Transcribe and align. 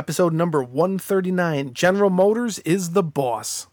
episode 0.00 0.32
number 0.32 0.62
139 0.62 1.74
General 1.74 2.08
Motors 2.08 2.58
is 2.60 2.92
the 2.92 3.02
boss. 3.02 3.66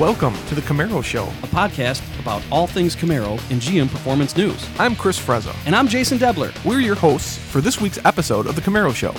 Welcome 0.00 0.34
to 0.48 0.56
the 0.56 0.62
Camaro 0.62 1.04
Show. 1.04 1.26
a 1.44 1.46
podcast 1.46 2.02
about 2.18 2.42
all 2.50 2.66
things 2.66 2.96
Camaro 2.96 3.34
and 3.52 3.62
GM 3.62 3.88
Performance 3.88 4.36
News. 4.36 4.68
I'm 4.80 4.96
Chris 4.96 5.16
Frezza. 5.16 5.54
And 5.64 5.76
I'm 5.76 5.86
Jason 5.86 6.18
Debler. 6.18 6.52
We're 6.64 6.80
your 6.80 6.96
hosts 6.96 7.38
for 7.38 7.60
this 7.60 7.80
week's 7.80 8.04
episode 8.04 8.48
of 8.48 8.56
the 8.56 8.62
Camaro 8.62 8.92
Show. 8.92 9.14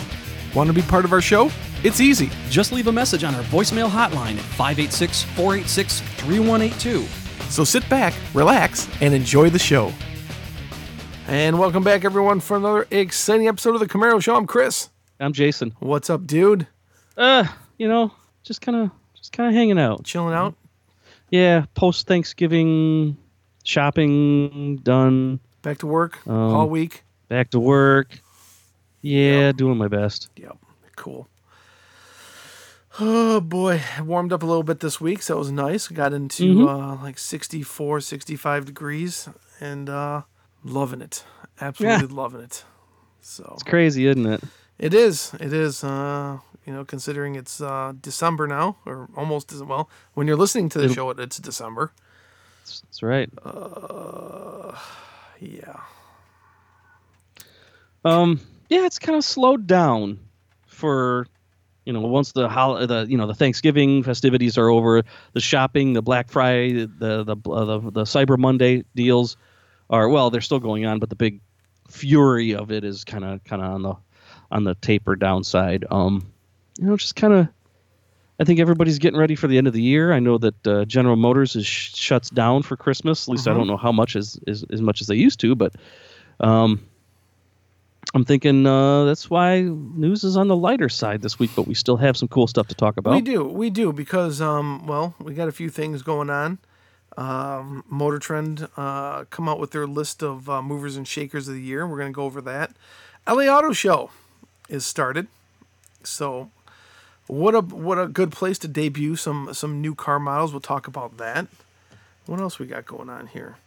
Want 0.53 0.67
to 0.67 0.73
be 0.73 0.81
part 0.81 1.05
of 1.05 1.13
our 1.13 1.21
show? 1.21 1.49
It's 1.85 2.01
easy. 2.01 2.29
Just 2.49 2.73
leave 2.73 2.87
a 2.87 2.91
message 2.91 3.23
on 3.23 3.33
our 3.33 3.43
voicemail 3.43 3.89
hotline 3.89 4.35
at 4.35 4.43
586 4.59 5.23
486 5.23 6.01
3182. 6.01 7.05
So 7.49 7.63
sit 7.63 7.87
back, 7.87 8.13
relax, 8.33 8.89
and 8.99 9.13
enjoy 9.13 9.49
the 9.49 9.57
show. 9.57 9.93
And 11.27 11.59
welcome 11.59 11.83
back, 11.83 12.05
everyone, 12.05 12.39
for 12.39 12.55
another 12.57 12.87
exciting 12.89 13.47
episode 13.47 13.73
of 13.75 13.81
the 13.81 13.87
Camaro 13.87 14.21
Show. 14.21 14.35
I'm 14.35 14.47
Chris. 14.47 14.89
I'm 15.19 15.33
Jason. 15.33 15.75
What's 15.79 16.09
up, 16.09 16.25
dude? 16.25 16.67
Uh, 17.17 17.45
you 17.77 17.87
know, 17.87 18.11
just 18.43 18.61
kind 18.61 18.77
of 18.77 18.91
just 19.13 19.33
kind 19.33 19.49
of 19.49 19.53
hanging 19.55 19.77
out. 19.79 20.03
Chilling 20.05 20.33
out? 20.33 20.55
Yeah, 21.29 21.65
post 21.75 22.07
Thanksgiving 22.07 23.17
shopping 23.63 24.77
done, 24.77 25.39
Back 25.63 25.79
to 25.79 25.87
work 25.87 26.25
Um, 26.27 26.33
all 26.55 26.69
week? 26.69 27.03
back 27.27 27.49
to 27.49 27.59
work. 27.59 28.19
Yeah, 29.01 29.51
doing 29.51 29.77
my 29.77 29.89
best. 29.89 30.29
Yep. 30.37 30.57
Cool. 30.95 31.27
Oh 32.99 33.41
boy, 33.41 33.81
warmed 34.01 34.31
up 34.33 34.43
a 34.43 34.45
little 34.45 34.63
bit 34.63 34.79
this 34.79 35.01
week, 35.01 35.21
so 35.21 35.35
it 35.35 35.39
was 35.39 35.51
nice. 35.51 35.87
Got 35.89 36.13
into 36.13 36.67
uh, 36.69 36.95
like 37.03 37.19
64, 37.19 37.99
65 38.01 38.65
degrees, 38.65 39.27
and 39.59 39.87
uh, 39.89 40.21
loving 40.63 41.01
it. 41.01 41.23
Absolutely 41.61 42.07
loving 42.07 42.41
it. 42.41 42.63
So 43.21 43.51
It's 43.53 43.63
crazy, 43.63 44.07
isn't 44.07 44.25
it? 44.25 44.43
it 44.79 44.93
is. 44.93 45.33
It 45.39 45.51
is. 45.53 45.83
Uh, 45.83 46.39
you 46.65 46.73
know, 46.73 46.83
considering 46.85 47.35
it's 47.35 47.61
uh, 47.61 47.93
December 47.99 48.45
now, 48.47 48.77
or 48.85 49.07
almost 49.15 49.51
as 49.53 49.63
well. 49.63 49.89
When 50.13 50.27
you're 50.27 50.35
listening 50.37 50.69
to 50.69 50.79
the 50.79 50.85
It'll- 50.85 50.95
show, 50.95 51.09
it- 51.11 51.19
it's 51.19 51.37
December. 51.37 51.91
That's, 52.65 53.01
right. 53.01 53.29
Yeah. 55.39 55.79
Um, 58.03 58.39
yeah, 58.69 58.85
it's 58.85 58.99
kind 58.99 59.17
of 59.17 59.23
slowed 59.23 59.67
down 59.67 60.19
for 60.67 61.27
you 61.85 61.93
know 61.93 62.01
once 62.01 62.31
the 62.33 62.49
hol- 62.49 62.85
the 62.85 63.05
you 63.09 63.17
know 63.17 63.27
the 63.27 63.33
Thanksgiving 63.35 64.03
festivities 64.03 64.57
are 64.57 64.69
over, 64.69 65.03
the 65.33 65.39
shopping, 65.39 65.93
the 65.93 66.01
Black 66.01 66.29
Friday, 66.29 66.85
the 66.85 67.23
the 67.23 67.35
uh, 67.49 67.65
the, 67.65 67.79
the 67.91 68.03
Cyber 68.03 68.37
Monday 68.37 68.83
deals 68.95 69.37
are 69.89 70.09
well, 70.09 70.29
they're 70.29 70.41
still 70.41 70.59
going 70.59 70.85
on, 70.85 70.99
but 70.99 71.09
the 71.09 71.15
big 71.15 71.41
fury 71.89 72.55
of 72.55 72.71
it 72.71 72.83
is 72.83 73.03
kind 73.03 73.23
of 73.23 73.43
kind 73.43 73.61
of 73.61 73.71
on 73.71 73.81
the 73.81 73.95
on 74.51 74.63
the 74.63 74.75
taper 74.75 75.15
downside. 75.15 75.85
Um, 75.89 76.31
you 76.79 76.85
know, 76.87 76.97
just 76.97 77.15
kind 77.15 77.33
of. 77.33 77.47
I 78.39 78.43
think 78.43 78.59
everybody's 78.59 78.99
getting 78.99 79.19
ready 79.19 79.33
for 79.33 79.47
the 79.47 79.57
end 79.57 79.65
of 79.65 79.73
the 79.73 79.81
year. 79.81 80.13
I 80.13 80.19
know 80.19 80.37
that 80.37 80.67
uh, 80.67 80.85
General 80.85 81.15
Motors 81.15 81.55
is 81.55 81.65
sh- 81.65 81.95
shuts 81.95 82.29
down 82.29 82.61
for 82.61 82.77
Christmas. 82.77 83.27
At 83.27 83.31
least 83.31 83.47
I 83.47 83.53
don't 83.55 83.65
know 83.65 83.77
how 83.77 83.91
much 83.91 84.15
as, 84.15 84.39
as 84.45 84.63
as 84.69 84.79
much 84.79 85.01
as 85.01 85.07
they 85.07 85.15
used 85.15 85.39
to, 85.39 85.55
but 85.55 85.73
um, 86.39 86.85
I'm 88.13 88.23
thinking 88.23 88.65
uh, 88.65 89.05
that's 89.05 89.29
why 89.29 89.61
news 89.61 90.23
is 90.23 90.37
on 90.37 90.47
the 90.47 90.55
lighter 90.55 90.89
side 90.89 91.21
this 91.21 91.39
week, 91.39 91.51
but 91.55 91.67
we 91.67 91.73
still 91.73 91.97
have 91.97 92.15
some 92.15 92.27
cool 92.27 92.47
stuff 92.47 92.67
to 92.67 92.75
talk 92.75 92.97
about. 92.97 93.15
We 93.15 93.21
do, 93.21 93.43
we 93.43 93.69
do, 93.69 93.91
because 93.91 94.39
um, 94.39 94.85
well, 94.87 95.15
we 95.19 95.33
got 95.33 95.47
a 95.47 95.51
few 95.51 95.69
things 95.69 96.03
going 96.03 96.29
on. 96.29 96.59
Um, 97.17 97.83
Motor 97.89 98.19
Trend 98.19 98.67
uh, 98.77 99.25
come 99.25 99.49
out 99.49 99.59
with 99.59 99.71
their 99.71 99.87
list 99.87 100.21
of 100.21 100.47
uh, 100.49 100.61
movers 100.61 100.95
and 100.95 101.07
shakers 101.07 101.47
of 101.47 101.55
the 101.55 101.61
year. 101.61 101.87
We're 101.87 101.97
gonna 101.97 102.11
go 102.11 102.23
over 102.23 102.41
that. 102.41 102.71
LA 103.27 103.45
Auto 103.45 103.73
Show 103.73 104.11
is 104.69 104.85
started, 104.85 105.27
so 106.03 106.51
what 107.25 107.55
a 107.55 107.61
what 107.61 107.99
a 107.99 108.07
good 108.07 108.31
place 108.31 108.59
to 108.59 108.67
debut 108.67 109.15
some 109.15 109.53
some 109.53 109.81
new 109.81 109.95
car 109.95 110.19
models. 110.19 110.53
We'll 110.53 110.61
talk 110.61 110.87
about 110.87 111.17
that. 111.17 111.47
What 112.27 112.39
else 112.39 112.59
we 112.59 112.67
got 112.67 112.85
going 112.85 113.09
on 113.09 113.27
here? 113.27 113.57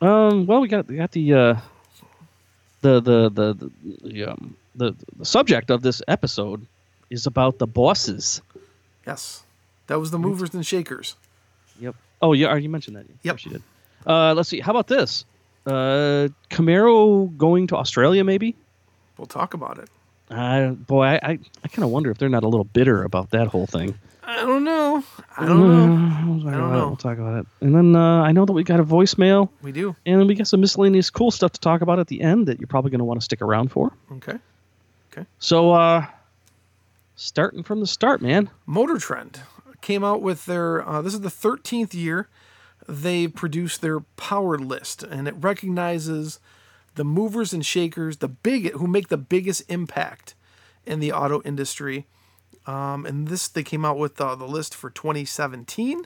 Um, 0.00 0.46
well, 0.46 0.60
we 0.60 0.68
got 0.68 0.88
we 0.88 0.96
got 0.96 1.12
the 1.12 1.34
uh, 1.34 1.56
the 2.80 3.00
the 3.00 3.28
the 3.28 3.54
the, 3.54 3.70
the, 4.02 4.24
um, 4.24 4.56
the 4.74 4.94
the 5.18 5.24
subject 5.24 5.70
of 5.70 5.82
this 5.82 6.00
episode 6.08 6.66
is 7.10 7.26
about 7.26 7.58
the 7.58 7.66
bosses. 7.66 8.40
Yes, 9.06 9.42
that 9.86 10.00
was 10.00 10.10
the 10.10 10.18
movers 10.18 10.54
and 10.54 10.66
shakers. 10.66 11.14
Yep. 11.78 11.94
Oh, 12.22 12.32
yeah, 12.32 12.54
you 12.56 12.68
mentioned 12.68 12.96
that. 12.96 13.06
Yep. 13.22 13.34
course 13.34 13.44
did. 13.52 13.62
Uh, 14.06 14.34
let's 14.34 14.48
see. 14.48 14.60
How 14.60 14.70
about 14.72 14.86
this? 14.86 15.24
Uh, 15.66 16.28
Camaro 16.50 17.36
going 17.36 17.66
to 17.68 17.76
Australia, 17.76 18.22
maybe. 18.24 18.54
We'll 19.18 19.26
talk 19.26 19.54
about 19.54 19.78
it. 19.78 19.88
Uh, 20.30 20.70
boy, 20.70 21.04
I 21.04 21.14
I, 21.22 21.38
I 21.64 21.68
kind 21.68 21.84
of 21.84 21.90
wonder 21.90 22.10
if 22.10 22.18
they're 22.18 22.28
not 22.28 22.44
a 22.44 22.48
little 22.48 22.64
bitter 22.64 23.02
about 23.04 23.30
that 23.30 23.48
whole 23.48 23.66
thing. 23.66 23.96
I 24.24 24.40
don't 24.40 24.64
know. 24.64 25.04
I 25.36 25.46
don't 25.46 25.58
know. 25.60 25.86
know. 25.86 26.48
I 26.48 26.50
don't 26.52 26.72
know. 26.72 26.86
We'll 26.88 26.96
talk 26.96 27.18
about 27.18 27.40
it. 27.40 27.46
And 27.60 27.74
then 27.74 27.94
uh, 27.94 28.22
I 28.22 28.32
know 28.32 28.44
that 28.44 28.52
we 28.52 28.64
got 28.64 28.80
a 28.80 28.84
voicemail, 28.84 29.50
We 29.62 29.70
do. 29.70 29.94
and 30.04 30.20
then 30.20 30.26
we 30.26 30.34
got 30.34 30.48
some 30.48 30.60
miscellaneous 30.60 31.10
cool 31.10 31.30
stuff 31.30 31.52
to 31.52 31.60
talk 31.60 31.80
about 31.80 32.00
at 32.00 32.08
the 32.08 32.20
end 32.22 32.46
that 32.48 32.58
you're 32.58 32.66
probably 32.66 32.90
going 32.90 32.98
to 32.98 33.04
want 33.04 33.20
to 33.20 33.24
stick 33.24 33.40
around 33.40 33.70
for. 33.70 33.92
Okay. 34.12 34.36
Okay. 35.12 35.26
So, 35.38 35.70
uh, 35.72 36.06
starting 37.14 37.62
from 37.62 37.78
the 37.80 37.86
start, 37.86 38.20
man. 38.20 38.50
Motor 38.66 38.98
Trend 38.98 39.40
came 39.86 40.02
out 40.02 40.20
with 40.20 40.46
their. 40.46 40.86
Uh, 40.86 41.00
this 41.00 41.14
is 41.14 41.20
the 41.20 41.28
13th 41.28 41.94
year 41.94 42.28
they 42.88 43.28
produced 43.28 43.80
their 43.80 44.00
power 44.00 44.58
list, 44.58 45.04
and 45.04 45.28
it 45.28 45.34
recognizes 45.38 46.40
the 46.96 47.04
movers 47.04 47.52
and 47.52 47.64
shakers, 47.64 48.16
the 48.16 48.26
big 48.28 48.72
who 48.72 48.88
make 48.88 49.08
the 49.08 49.16
biggest 49.16 49.62
impact 49.68 50.34
in 50.84 50.98
the 50.98 51.12
auto 51.12 51.40
industry. 51.42 52.06
Um, 52.66 53.06
and 53.06 53.28
this 53.28 53.46
they 53.46 53.62
came 53.62 53.84
out 53.84 53.96
with 53.96 54.20
uh, 54.20 54.34
the 54.34 54.48
list 54.48 54.74
for 54.74 54.90
2017, 54.90 56.04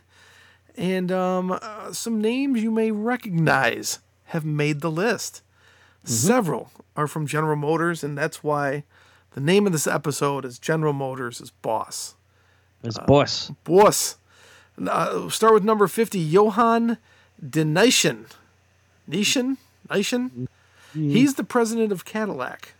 and 0.76 1.10
um, 1.10 1.50
uh, 1.50 1.90
some 1.92 2.20
names 2.20 2.62
you 2.62 2.70
may 2.70 2.90
recognize 2.90 4.00
have 4.26 4.44
made 4.44 4.82
the 4.82 4.90
list. 4.90 5.42
Several 6.04 6.70
are 6.96 7.06
from 7.06 7.26
General 7.26 7.56
Motors, 7.56 8.04
and 8.04 8.16
that's 8.16 8.44
why 8.44 8.84
the 9.32 9.40
name 9.40 9.64
of 9.64 9.72
this 9.72 9.86
episode 9.86 10.44
is 10.44 10.58
General 10.58 10.92
Motors 10.92 11.40
is 11.40 11.50
Boss. 11.50 12.14
As 12.82 12.98
boss. 13.06 13.50
Boss. 13.64 14.16
Uh, 14.80 15.28
start 15.28 15.52
with 15.52 15.64
number 15.64 15.86
50, 15.86 16.18
Johann 16.18 16.98
de 17.46 17.64
Nation. 17.64 18.26
Nation? 19.06 19.58
Nation? 19.90 20.48
He's 20.94 21.34
the 21.34 21.44
president 21.44 21.92
of 21.92 22.04
Cadillac. 22.04 22.74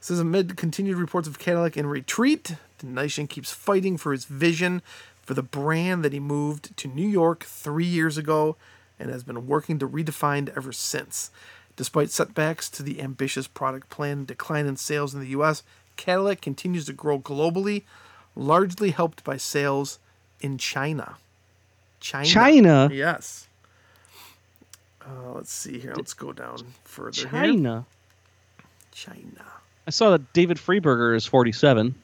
This 0.00 0.10
is 0.10 0.20
amid 0.20 0.56
continued 0.56 0.98
reports 0.98 1.26
of 1.26 1.38
Cadillac 1.38 1.76
in 1.76 1.86
retreat. 1.86 2.54
De 2.78 2.86
Nation 2.86 3.26
keeps 3.26 3.50
fighting 3.50 3.96
for 3.96 4.12
his 4.12 4.24
vision 4.24 4.82
for 5.22 5.34
the 5.34 5.42
brand 5.42 6.04
that 6.04 6.12
he 6.12 6.20
moved 6.20 6.76
to 6.76 6.88
New 6.88 7.08
York 7.08 7.44
three 7.44 7.84
years 7.84 8.16
ago 8.16 8.56
and 8.98 9.10
has 9.10 9.24
been 9.24 9.46
working 9.46 9.78
to 9.80 9.88
redefine 9.88 10.56
ever 10.56 10.72
since. 10.72 11.30
Despite 11.74 12.10
setbacks 12.10 12.70
to 12.70 12.82
the 12.82 13.02
ambitious 13.02 13.46
product 13.48 13.90
plan 13.90 14.24
decline 14.24 14.66
in 14.66 14.76
sales 14.76 15.12
in 15.12 15.20
the 15.20 15.28
US, 15.28 15.62
Cadillac 15.96 16.40
continues 16.40 16.86
to 16.86 16.92
grow 16.92 17.18
globally, 17.18 17.82
largely 18.34 18.90
helped 18.90 19.24
by 19.24 19.36
sales 19.36 19.98
in 20.40 20.58
China. 20.58 21.16
China. 22.00 22.26
China. 22.26 22.88
Yes. 22.92 23.48
Uh, 25.02 25.32
let's 25.34 25.52
see 25.52 25.78
here. 25.78 25.94
Let's 25.96 26.14
go 26.14 26.32
down 26.32 26.58
further. 26.84 27.22
Here. 27.22 27.30
China. 27.30 27.86
China. 28.92 29.44
I 29.86 29.90
saw 29.90 30.10
that 30.10 30.32
David 30.32 30.56
Freiburger 30.56 31.14
is 31.14 31.26
47. 31.26 31.94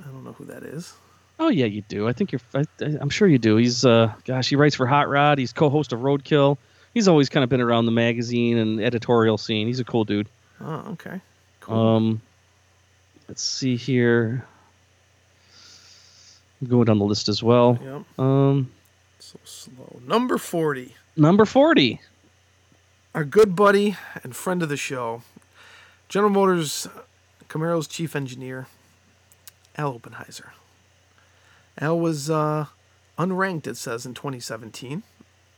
I 0.00 0.04
don't 0.08 0.24
know 0.24 0.32
who 0.32 0.46
that 0.46 0.62
is. 0.62 0.94
Oh 1.38 1.48
yeah, 1.48 1.66
you 1.66 1.82
do. 1.82 2.08
I 2.08 2.12
think 2.12 2.32
you're. 2.32 2.40
I, 2.54 2.64
I'm 2.80 3.10
sure 3.10 3.26
you 3.26 3.38
do. 3.38 3.56
He's 3.56 3.84
uh, 3.84 4.12
gosh, 4.24 4.48
he 4.48 4.56
writes 4.56 4.76
for 4.76 4.86
Hot 4.86 5.08
Rod. 5.08 5.38
He's 5.38 5.52
co-host 5.52 5.92
of 5.92 6.00
Roadkill. 6.00 6.56
He's 6.94 7.08
always 7.08 7.28
kind 7.28 7.42
of 7.42 7.50
been 7.50 7.60
around 7.60 7.86
the 7.86 7.92
magazine 7.92 8.58
and 8.58 8.80
editorial 8.80 9.38
scene. 9.38 9.66
He's 9.66 9.80
a 9.80 9.84
cool 9.84 10.04
dude. 10.04 10.28
Oh, 10.60 10.92
okay. 10.92 11.20
Cool. 11.60 11.76
Um, 11.76 12.22
let's 13.32 13.42
see 13.42 13.76
here. 13.76 14.44
I'm 16.60 16.68
Going 16.68 16.84
down 16.84 16.98
the 16.98 17.06
list 17.06 17.30
as 17.30 17.42
well. 17.42 17.78
yep. 17.82 18.02
Um, 18.18 18.70
So 19.20 19.38
slow. 19.42 20.00
Number 20.06 20.36
40. 20.36 20.94
number 21.16 21.46
40. 21.46 21.98
Our 23.14 23.24
good 23.24 23.56
buddy 23.56 23.96
and 24.22 24.36
friend 24.36 24.62
of 24.62 24.68
the 24.68 24.76
show, 24.76 25.22
General 26.10 26.30
Motors 26.30 26.86
Camaro's 27.48 27.86
chief 27.86 28.14
engineer, 28.14 28.66
Al 29.78 29.94
Oppenheiser. 29.94 30.50
Al 31.78 31.98
was 31.98 32.28
uh, 32.28 32.66
unranked, 33.18 33.66
it 33.66 33.78
says, 33.78 34.04
in 34.04 34.12
2017. 34.12 35.04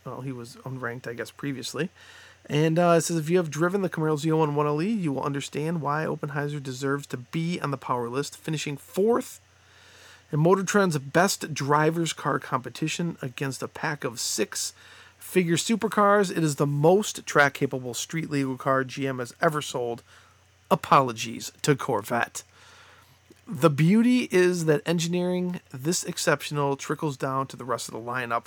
Well, 0.05 0.21
he 0.21 0.31
was 0.31 0.55
unranked, 0.65 1.09
I 1.09 1.15
guess, 1.15 1.33
previously. 1.33 1.91
And 2.47 2.79
uh, 2.79 2.97
it 2.99 3.03
says 3.03 3.17
if 3.17 3.31
you 3.31 3.39
have 3.39 3.51
driven 3.51 3.83
the 3.83 3.89
Camaro 3.89 4.19
ZL1 4.19 4.55
1LE, 4.55 5.01
you 5.01 5.13
will 5.13 5.23
understand 5.23 5.81
why 5.81 6.05
Oppenheiser 6.05 6.61
deserves 6.61 7.07
to 7.09 7.17
be 7.17 7.59
on 7.61 7.71
the 7.71 7.79
power 7.79 8.09
list, 8.09 8.37
finishing 8.37 8.77
fourth 8.77 9.41
in 10.31 10.41
Motor 10.41 10.65
Trend's 10.65 10.99
best 10.99 11.55
drivers 11.55 12.13
car 12.13 12.39
competition 12.39 13.17
against 13.23 13.63
a 13.63 13.69
pack 13.69 14.05
of 14.05 14.21
six 14.21 14.73
Figure 15.25 15.57
supercars, 15.57 16.31
it 16.31 16.45
is 16.45 16.57
the 16.57 16.67
most 16.67 17.27
track 17.27 17.55
capable 17.55 17.93
street 17.93 18.31
legal 18.31 18.57
car 18.57 18.85
GM 18.85 19.19
has 19.19 19.35
ever 19.41 19.61
sold. 19.61 20.03
Apologies 20.71 21.51
to 21.63 21.75
Corvette. 21.75 22.45
The 23.45 23.71
beauty 23.71 24.29
is 24.31 24.67
that 24.67 24.83
engineering 24.87 25.61
this 25.73 26.05
exceptional 26.05 26.77
trickles 26.77 27.17
down 27.17 27.49
to 27.49 27.57
the 27.57 27.65
rest 27.65 27.89
of 27.89 27.95
the 27.95 28.01
lineup, 28.01 28.45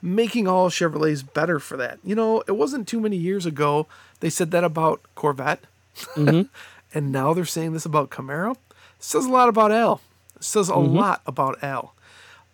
making 0.00 0.46
all 0.46 0.70
Chevrolets 0.70 1.24
better 1.32 1.58
for 1.58 1.76
that. 1.76 1.98
You 2.04 2.14
know, 2.14 2.42
it 2.46 2.52
wasn't 2.52 2.88
too 2.88 3.00
many 3.00 3.16
years 3.16 3.46
ago 3.46 3.86
they 4.20 4.30
said 4.30 4.50
that 4.50 4.64
about 4.64 5.00
Corvette, 5.14 5.64
and 6.16 6.48
now 6.94 7.32
they're 7.34 7.44
saying 7.44 7.72
this 7.72 7.86
about 7.86 8.10
Camaro. 8.10 8.52
It 8.52 9.04
says 9.04 9.26
a 9.26 9.30
lot 9.30 9.48
about 9.48 9.72
Al. 9.72 10.00
It 10.36 10.44
says 10.44 10.68
a 10.68 10.76
lot 10.76 11.22
about 11.26 11.62
Al. 11.62 11.94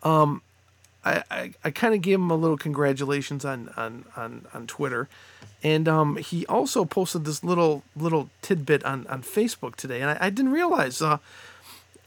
Um, 0.02 0.42
I, 1.04 1.22
I, 1.30 1.52
I 1.64 1.70
kind 1.70 1.94
of 1.94 2.02
gave 2.02 2.18
him 2.18 2.30
a 2.30 2.36
little 2.36 2.56
congratulations 2.56 3.44
on 3.44 3.70
on, 3.76 4.04
on, 4.16 4.46
on 4.52 4.66
Twitter, 4.66 5.08
and 5.62 5.88
um, 5.88 6.16
he 6.16 6.46
also 6.46 6.84
posted 6.84 7.24
this 7.24 7.42
little 7.42 7.82
little 7.96 8.30
tidbit 8.42 8.84
on, 8.84 9.06
on 9.06 9.22
Facebook 9.22 9.76
today, 9.76 10.00
and 10.00 10.10
I, 10.10 10.18
I 10.20 10.30
didn't 10.30 10.52
realize. 10.52 11.00
Uh, 11.00 11.18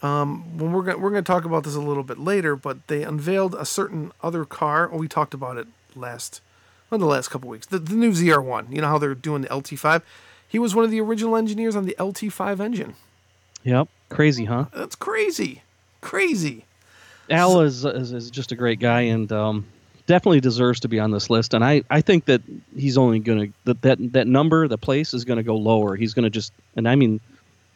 um, 0.02 0.58
we're 0.58 0.84
gonna, 0.84 0.98
we're 0.98 1.12
going 1.12 1.24
to 1.24 1.32
talk 1.32 1.46
about 1.46 1.64
this 1.64 1.76
a 1.76 1.82
little 1.82 2.04
bit 2.04 2.20
later, 2.20 2.56
but 2.56 2.88
they 2.88 3.04
unveiled 3.04 3.56
a 3.56 3.66
certain 3.66 4.12
other 4.22 4.46
car. 4.46 4.90
Oh, 4.92 4.98
we 4.98 5.08
talked 5.08 5.34
about 5.34 5.58
it 5.58 5.68
last, 5.96 6.42
well, 6.90 7.00
the 7.00 7.06
last 7.06 7.30
couple 7.30 7.50
weeks. 7.50 7.68
The, 7.68 7.80
the 7.80 7.96
new 7.96 8.12
ZR1. 8.12 8.72
You 8.74 8.82
know 8.82 8.88
how 8.88 8.98
they're 8.98 9.16
doing 9.16 9.42
the 9.42 9.48
LT5. 9.50 10.02
He 10.48 10.60
was 10.60 10.76
one 10.76 10.86
of 10.86 10.92
the 10.92 11.02
original 11.02 11.36
engineers 11.36 11.76
on 11.76 11.86
the 11.86 11.96
LT5 12.00 12.60
engine. 12.60 12.96
Yep. 13.64 13.90
Crazy, 14.10 14.46
huh? 14.46 14.66
That's 14.74 14.96
crazy, 14.96 15.64
crazy. 16.00 16.66
Al 17.30 17.60
is, 17.60 17.84
is 17.84 18.14
is 18.14 18.32
just 18.32 18.54
a 18.54 18.56
great 18.56 18.80
guy 18.80 19.02
and 19.02 19.30
um, 19.34 19.66
definitely 20.06 20.40
deserves 20.40 20.80
to 20.80 20.88
be 20.88 20.98
on 21.00 21.12
this 21.12 21.30
list. 21.30 21.54
And 21.54 21.66
I, 21.66 21.84
I 21.90 22.00
think 22.00 22.26
that 22.26 22.42
he's 22.76 22.98
only 22.98 23.20
gonna 23.20 23.48
that 23.66 23.82
that 23.82 23.98
that 24.14 24.28
number, 24.28 24.70
the 24.70 24.78
place 24.78 25.14
is 25.14 25.26
gonna 25.26 25.44
go 25.44 25.58
lower. 25.58 25.98
He's 25.98 26.14
gonna 26.14 26.30
just 26.30 26.54
and 26.78 26.88
I 26.88 26.96
mean 26.96 27.20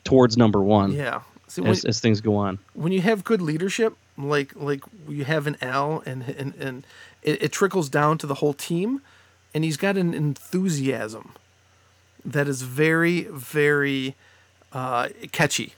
towards 0.05 0.37
number 0.37 0.61
one 0.61 0.93
Yeah. 0.93 1.21
See, 1.51 1.61
when, 1.61 1.71
as, 1.71 1.83
as 1.83 1.99
things 1.99 2.21
go 2.21 2.37
on. 2.37 2.59
when 2.73 2.93
you 2.93 3.01
have 3.01 3.25
good 3.25 3.41
leadership, 3.41 3.97
like 4.17 4.55
like 4.55 4.85
you 5.09 5.25
have 5.25 5.47
an 5.47 5.57
Al, 5.61 6.01
and 6.05 6.23
and 6.23 6.55
and 6.55 6.87
it, 7.23 7.43
it 7.43 7.51
trickles 7.51 7.89
down 7.89 8.17
to 8.19 8.25
the 8.25 8.35
whole 8.35 8.53
team, 8.53 9.01
and 9.53 9.65
he's 9.65 9.75
got 9.75 9.97
an 9.97 10.13
enthusiasm 10.13 11.33
that 12.23 12.47
is 12.47 12.61
very 12.61 13.23
very 13.23 14.15
uh, 14.71 15.09
catchy 15.33 15.73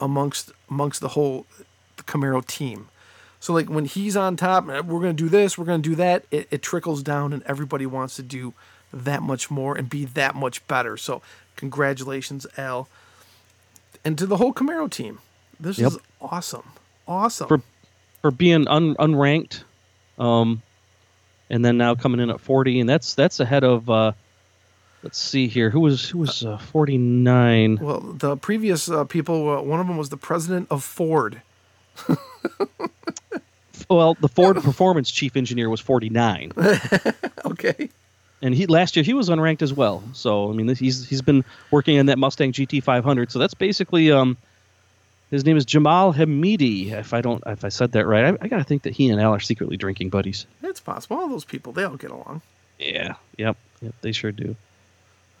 amongst 0.00 0.50
amongst 0.68 1.00
the 1.00 1.10
whole 1.10 1.46
Camaro 1.98 2.44
team. 2.44 2.88
So 3.38 3.52
like 3.52 3.70
when 3.70 3.84
he's 3.84 4.16
on 4.16 4.36
top, 4.36 4.68
"Eh, 4.68 4.80
we're 4.80 4.98
gonna 4.98 5.12
do 5.12 5.28
this, 5.28 5.56
we're 5.56 5.66
gonna 5.66 5.84
do 5.84 5.94
that. 5.94 6.24
It, 6.32 6.48
it 6.50 6.62
trickles 6.62 7.00
down, 7.00 7.32
and 7.32 7.44
everybody 7.44 7.86
wants 7.86 8.16
to 8.16 8.24
do 8.24 8.54
that 8.92 9.22
much 9.22 9.52
more 9.52 9.76
and 9.78 9.88
be 9.88 10.04
that 10.04 10.34
much 10.34 10.66
better. 10.66 10.96
So 10.96 11.22
congratulations, 11.54 12.44
Al, 12.56 12.88
and 14.04 14.16
to 14.18 14.26
the 14.26 14.36
whole 14.36 14.52
Camaro 14.52 14.90
team. 14.90 15.18
This 15.60 15.78
Yep. 15.78 15.92
is 15.92 15.98
awesome, 16.20 16.64
awesome. 17.06 17.48
For 17.48 17.60
for 18.20 18.30
being 18.30 18.66
un, 18.68 18.94
unranked, 18.96 19.62
um, 20.18 20.62
and 21.50 21.64
then 21.64 21.76
now 21.76 21.94
coming 21.94 22.20
in 22.20 22.30
at 22.30 22.40
40, 22.40 22.80
and 22.80 22.88
that's 22.88 23.14
that's 23.14 23.40
ahead 23.40 23.64
of. 23.64 23.88
Uh, 23.88 24.12
let's 25.02 25.18
see 25.18 25.46
here, 25.48 25.70
who 25.70 25.80
was 25.80 26.08
who 26.08 26.18
was 26.18 26.44
uh, 26.44 26.58
49? 26.58 27.78
well, 27.80 28.00
the 28.00 28.36
previous 28.36 28.88
uh, 28.88 29.04
people, 29.04 29.50
uh, 29.50 29.60
one 29.62 29.80
of 29.80 29.86
them 29.86 29.96
was 29.96 30.08
the 30.08 30.16
president 30.16 30.68
of 30.70 30.82
Ford. 30.84 31.42
Well, 33.90 34.14
the 34.14 34.28
Ford 34.28 34.56
Performance 34.56 35.10
Chief 35.10 35.36
Engineer 35.36 35.68
was 35.68 35.80
49. 35.80 36.52
Okay. 37.44 37.90
And 38.42 38.54
he 38.54 38.66
last 38.66 38.96
year 38.96 39.04
he 39.04 39.14
was 39.14 39.28
unranked 39.28 39.62
as 39.62 39.72
well. 39.72 40.02
So 40.14 40.50
I 40.50 40.52
mean, 40.54 40.66
this, 40.66 40.78
he's 40.78 41.08
he's 41.08 41.22
been 41.22 41.44
working 41.70 41.98
on 41.98 42.06
that 42.06 42.18
Mustang 42.18 42.52
GT 42.52 42.82
500. 42.82 43.30
So 43.30 43.38
that's 43.38 43.54
basically 43.54 44.10
um, 44.10 44.36
his 45.30 45.44
name 45.44 45.56
is 45.56 45.64
Jamal 45.64 46.12
Hameedi. 46.12 46.90
If 46.90 47.14
I 47.14 47.20
don't, 47.20 47.42
if 47.46 47.64
I 47.64 47.68
said 47.68 47.92
that 47.92 48.04
right, 48.06 48.24
I, 48.34 48.38
I 48.40 48.48
gotta 48.48 48.64
think 48.64 48.82
that 48.82 48.92
he 48.94 49.08
and 49.10 49.20
Al 49.20 49.32
are 49.32 49.40
secretly 49.40 49.76
drinking 49.76 50.08
buddies. 50.10 50.46
It's 50.62 50.80
possible. 50.80 51.18
All 51.18 51.28
those 51.28 51.44
people, 51.44 51.72
they 51.72 51.84
all 51.84 51.96
get 51.96 52.10
along. 52.10 52.42
Yeah. 52.78 53.14
Yep. 53.38 53.56
Yep. 53.80 53.94
They 54.00 54.10
sure 54.12 54.32
do. 54.32 54.56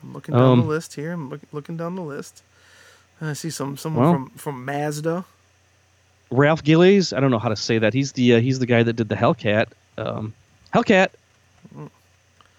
I'm 0.02 0.12
looking 0.12 0.34
down 0.34 0.58
the 0.58 0.62
Um, 0.62 0.68
list 0.68 0.94
here. 0.94 1.12
I'm 1.12 1.28
look, 1.28 1.40
looking 1.52 1.76
down 1.76 1.96
the 1.96 2.02
list. 2.02 2.42
I 3.20 3.32
see 3.34 3.50
some 3.50 3.76
someone 3.76 4.04
Well- 4.04 4.12
from 4.14 4.30
from 4.30 4.64
Mazda. 4.64 5.24
Ralph 6.30 6.62
Gillies. 6.64 7.12
I 7.12 7.20
don't 7.20 7.30
know 7.30 7.38
how 7.38 7.50
to 7.50 7.56
say 7.56 7.78
that. 7.78 7.92
He's 7.94 8.12
the 8.12 8.34
uh, 8.36 8.40
he's 8.40 8.58
the 8.60 8.66
guy 8.66 8.82
that 8.84 8.94
did 8.94 9.08
the 9.08 9.16
Hellcat. 9.16 9.66
Um, 9.98 10.32
Hellcat. 10.72 11.08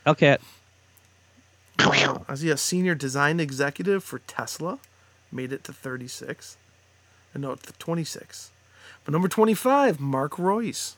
Hellcat. 0.06 0.40
Uh, 1.80 2.20
I 2.28 2.36
see 2.36 2.50
a 2.50 2.58
senior 2.58 2.96
design 2.96 3.40
executive 3.40 4.04
for 4.04 4.20
Tesla. 4.20 4.80
Made 5.32 5.52
it 5.52 5.64
to 5.66 5.74
36. 5.74 6.58
Uh, 7.36 7.40
No, 7.40 7.56
to 7.56 7.74
26. 7.74 8.52
But 9.04 9.12
number 9.12 9.28
25, 9.28 10.00
Mark 10.00 10.34
Reuss. 10.34 10.96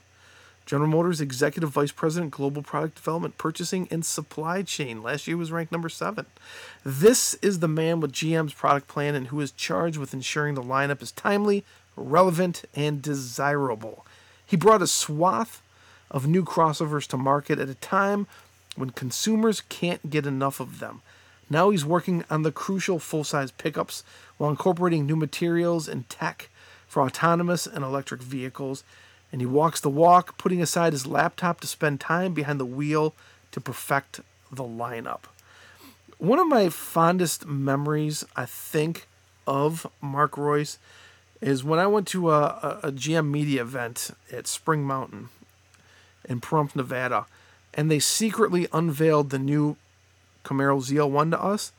General 0.65 0.89
Motors 0.89 1.21
Executive 1.21 1.69
Vice 1.69 1.91
President, 1.91 2.31
Global 2.31 2.63
Product 2.63 2.95
Development, 2.95 3.37
Purchasing, 3.37 3.87
and 3.91 4.03
Supply 4.03 4.63
Chain. 4.63 5.03
Last 5.03 5.27
year 5.27 5.37
was 5.37 5.51
ranked 5.51 5.71
number 5.71 5.89
seven. 5.89 6.25
This 6.83 7.35
is 7.35 7.59
the 7.59 7.67
man 7.67 7.99
with 7.99 8.11
GM's 8.11 8.53
product 8.53 8.87
plan 8.87 9.13
and 9.13 9.27
who 9.27 9.39
is 9.41 9.51
charged 9.51 9.97
with 9.97 10.11
ensuring 10.13 10.55
the 10.55 10.63
lineup 10.63 11.03
is 11.03 11.11
timely, 11.11 11.63
relevant, 11.95 12.63
and 12.73 12.99
desirable. 12.99 14.07
He 14.43 14.57
brought 14.57 14.81
a 14.81 14.87
swath 14.87 15.61
of 16.09 16.27
new 16.27 16.43
crossovers 16.43 17.07
to 17.09 17.17
market 17.17 17.59
at 17.59 17.69
a 17.69 17.75
time 17.75 18.25
when 18.75 18.89
consumers 18.91 19.61
can't 19.69 20.09
get 20.09 20.25
enough 20.25 20.59
of 20.59 20.79
them. 20.79 21.01
Now 21.49 21.69
he's 21.69 21.85
working 21.85 22.25
on 22.29 22.43
the 22.43 22.51
crucial 22.51 22.99
full 22.99 23.23
size 23.23 23.51
pickups 23.51 24.03
while 24.37 24.49
incorporating 24.49 25.05
new 25.05 25.15
materials 25.15 25.87
and 25.87 26.09
tech 26.09 26.49
for 26.87 27.03
autonomous 27.03 27.67
and 27.67 27.83
electric 27.83 28.21
vehicles. 28.21 28.83
And 29.31 29.41
he 29.41 29.45
walks 29.45 29.81
the 29.81 29.89
walk, 29.89 30.37
putting 30.37 30.61
aside 30.61 30.93
his 30.93 31.05
laptop 31.05 31.59
to 31.61 31.67
spend 31.67 31.99
time 31.99 32.33
behind 32.33 32.59
the 32.59 32.65
wheel 32.65 33.13
to 33.51 33.61
perfect 33.61 34.21
the 34.51 34.63
lineup. 34.63 35.21
One 36.17 36.39
of 36.39 36.47
my 36.47 36.69
fondest 36.69 37.45
memories, 37.45 38.23
I 38.35 38.45
think, 38.45 39.07
of 39.45 39.85
Mark 40.01 40.31
Reuss 40.33 40.77
is 41.41 41.63
when 41.63 41.79
I 41.79 41.87
went 41.87 42.07
to 42.09 42.31
a, 42.31 42.79
a, 42.81 42.91
GM 42.91 43.29
media 43.29 43.61
event 43.61 44.11
at 44.31 44.47
Spring 44.47 44.83
Mountain 44.83 45.29
in 46.27 46.41
Pahrump, 46.41 46.75
Nevada, 46.75 47.25
and 47.75 47.91
they 47.91 47.99
secretly 47.99 48.67
unveiled 48.73 49.29
the 49.29 49.39
new 49.39 49.75
Camaro 50.43 50.81
ZL1 50.81 51.31
to 51.31 51.43
us. 51.43 51.71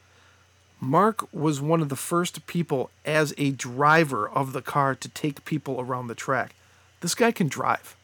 Mark 0.79 1.27
was 1.33 1.61
one 1.61 1.81
of 1.81 1.89
the 1.89 1.97
first 1.97 2.47
people 2.47 2.91
as 3.05 3.33
a 3.39 3.51
driver 3.51 4.29
of 4.29 4.53
the 4.53 4.61
car 4.61 4.95
to 4.95 5.09
take 5.09 5.45
people 5.47 5.81
around 5.81 6.09
the 6.09 6.15
track. 6.15 6.55
This 7.01 7.15
guy 7.15 7.33
can 7.33 7.49
drive. 7.49 7.97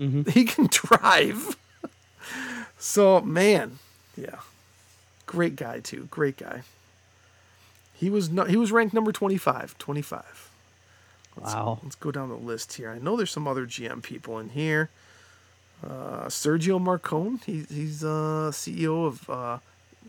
Mm-hmm. 0.00 0.30
He 0.30 0.44
can 0.44 0.66
drive. 0.66 1.56
so, 2.78 3.20
man, 3.20 3.78
yeah. 4.16 4.40
Great 5.26 5.54
guy 5.54 5.78
too. 5.80 6.08
Great 6.10 6.36
guy. 6.36 6.62
He 7.94 8.10
was 8.10 8.30
no, 8.30 8.44
he 8.44 8.56
was 8.56 8.72
ranked 8.72 8.92
number 8.92 9.12
25, 9.12 9.78
25. 9.78 10.50
Wow. 11.40 11.78
Let's 11.82 11.94
go 11.94 12.10
down 12.10 12.28
the 12.28 12.34
list 12.34 12.74
here. 12.74 12.90
I 12.90 12.98
know 12.98 13.16
there's 13.16 13.30
some 13.30 13.46
other 13.46 13.64
GM 13.64 14.02
people 14.02 14.38
in 14.38 14.50
here. 14.50 14.90
Uh, 15.84 16.26
Sergio 16.26 16.80
Marchionne, 16.80 17.42
he, 17.44 17.64
he's 17.74 18.04
uh, 18.04 18.50
CEO 18.52 19.06
of 19.06 19.28
uh, 19.28 19.58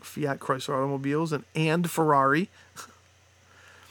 Fiat 0.00 0.38
Chrysler 0.38 0.74
Automobiles 0.74 1.32
and, 1.32 1.44
and 1.54 1.90
Ferrari. 1.90 2.48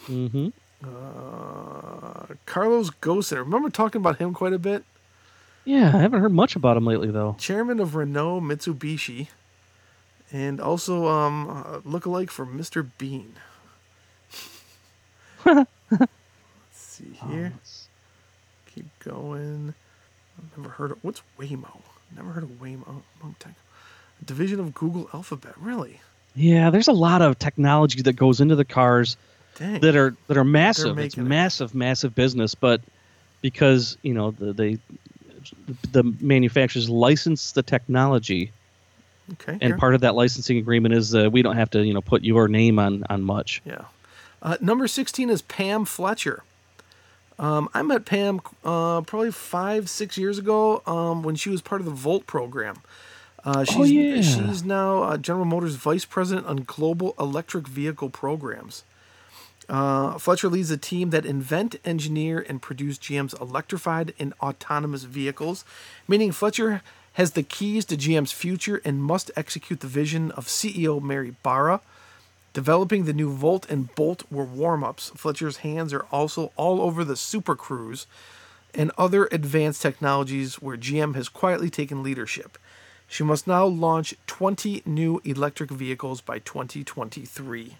Mm-hmm. 0.08 0.50
Uh, 0.84 2.36
Carlos 2.46 2.90
Ghosn, 2.90 3.38
remember 3.38 3.70
talking 3.70 4.00
about 4.00 4.18
him 4.18 4.34
quite 4.34 4.54
a 4.54 4.60
bit? 4.60 4.84
Yeah, 5.66 5.88
I 5.88 6.00
haven't 6.00 6.22
heard 6.22 6.34
much 6.34 6.56
about 6.56 6.75
him 6.75 6.86
lately, 6.86 7.10
though. 7.10 7.36
Chairman 7.40 7.80
of 7.80 7.96
Renault 7.96 8.42
Mitsubishi, 8.42 9.30
and 10.32 10.60
also 10.60 11.08
um, 11.08 11.50
uh, 11.50 11.80
lookalike 11.80 12.30
for 12.30 12.46
Mr. 12.46 12.90
Bean. 12.98 13.36
Let's 15.46 15.68
see 16.74 17.18
here. 17.30 17.54
Keep 18.74 18.88
going. 19.00 19.74
Never 20.57 20.69
heard 20.69 20.91
of 20.91 21.03
what's 21.03 21.21
Waymo. 21.39 21.81
Never 22.15 22.31
heard 22.31 22.43
of 22.43 22.50
Waymo. 22.51 23.01
Tech. 23.39 23.53
Division 24.23 24.59
of 24.59 24.73
Google 24.73 25.09
Alphabet. 25.13 25.53
Really? 25.59 26.00
Yeah, 26.35 26.69
there's 26.69 26.88
a 26.88 26.93
lot 26.93 27.21
of 27.21 27.38
technology 27.38 28.01
that 28.03 28.13
goes 28.13 28.41
into 28.41 28.55
the 28.55 28.65
cars 28.65 29.17
Dang. 29.55 29.81
that 29.81 29.95
are 29.95 30.15
that 30.27 30.38
are 30.38 30.43
massive. 30.43 30.97
It's 30.97 31.17
making 31.17 31.25
it. 31.25 31.29
massive, 31.29 31.75
massive 31.75 32.15
business, 32.15 32.55
but 32.55 32.81
because 33.41 33.97
you 34.01 34.13
know 34.13 34.31
the 34.31 34.53
they 34.53 34.79
the 35.91 36.03
manufacturers 36.19 36.89
license 36.89 37.51
the 37.51 37.63
technology, 37.63 38.51
okay. 39.33 39.53
and 39.53 39.62
here. 39.62 39.77
part 39.77 39.93
of 39.93 40.01
that 40.01 40.15
licensing 40.15 40.57
agreement 40.57 40.95
is 40.95 41.13
uh, 41.13 41.29
we 41.31 41.41
don't 41.41 41.57
have 41.57 41.69
to 41.71 41.85
you 41.85 41.93
know 41.93 42.01
put 42.01 42.23
your 42.23 42.47
name 42.47 42.79
on 42.79 43.03
on 43.09 43.21
much. 43.21 43.62
Yeah. 43.65 43.85
Uh, 44.41 44.57
number 44.59 44.88
16 44.88 45.29
is 45.29 45.41
Pam 45.41 45.85
Fletcher. 45.85 46.43
Um, 47.40 47.70
I 47.74 47.82
met 47.82 48.06
Pam 48.06 48.42
uh, 48.63 49.02
probably 49.02 49.32
five, 49.32 49.90
six 49.90 50.18
years 50.18 50.38
ago 50.38 50.82
um, 50.86 51.24
when 51.24 51.36
she 51.36 51.50
was 51.50 51.62
part 51.62 51.82
of 51.82 51.86
the 51.86 51.92
Volt 51.92 52.25
program. 52.28 52.78
Uh, 53.44 53.63
she's, 53.63 53.75
Oh, 53.78 53.84
yeah. 53.84 54.22
she's 54.22 54.63
now 54.63 55.04
uh, 55.04 55.18
General 55.18 55.46
Motors 55.46 55.75
Vice 55.75 56.06
President 56.06 56.48
on 56.48 56.58
Global 56.58 57.13
Electric 57.20 57.68
Vehicle 57.68 58.10
Programs. 58.10 58.84
Uh, 59.68 60.18
Fletcher 60.18 60.50
leads 60.50 60.70
a 60.72 60.78
team 60.78 61.10
that 61.10 61.25
invent, 61.25 61.75
engineer, 61.86 62.46
and 62.48 62.62
produce 62.62 62.98
GM's 62.98 63.34
electrified 63.36 64.13
and 64.20 64.34
autonomous 64.42 65.04
vehicles, 65.04 65.63
meaning 66.08 66.32
Fletcher 66.32 66.82
has 67.13 67.32
the 67.32 67.44
keys 67.44 67.86
to 67.86 67.96
GM's 67.96 68.32
future 68.32 68.82
and 68.84 69.04
must 69.04 69.32
execute 69.36 69.80
the 69.80 69.88
vision 69.88 70.32
of 70.32 70.48
CEO 70.48 71.02
Mary 71.02 71.36
Barra. 71.44 71.82
Developing 72.53 73.05
the 73.05 73.13
new 73.13 73.31
Volt 73.31 73.69
and 73.69 73.93
Bolt 73.95 74.24
were 74.31 74.43
warm 74.43 74.83
ups. 74.83 75.12
Fletcher's 75.15 75.57
hands 75.57 75.91
are 75.91 76.05
also 76.12 76.51
all 76.55 76.81
over 76.81 77.03
the 77.03 77.15
Super 77.15 77.55
Cruise 77.55 78.05
and 78.75 78.91
other 78.98 79.27
advanced 79.31 79.81
technologies 79.81 80.55
where 80.55 80.77
GM 80.77 81.15
has 81.15 81.29
quietly 81.29 81.69
taken 81.69 82.03
leadership. 82.03 82.57
She 83.07 83.24
must 83.24 83.48
now 83.48 83.65
launch 83.65 84.15
20 84.27 84.83
new 84.86 85.22
electric 85.24 85.69
vehicles 85.69 86.22
by 86.22 86.39
2023. 86.39 87.75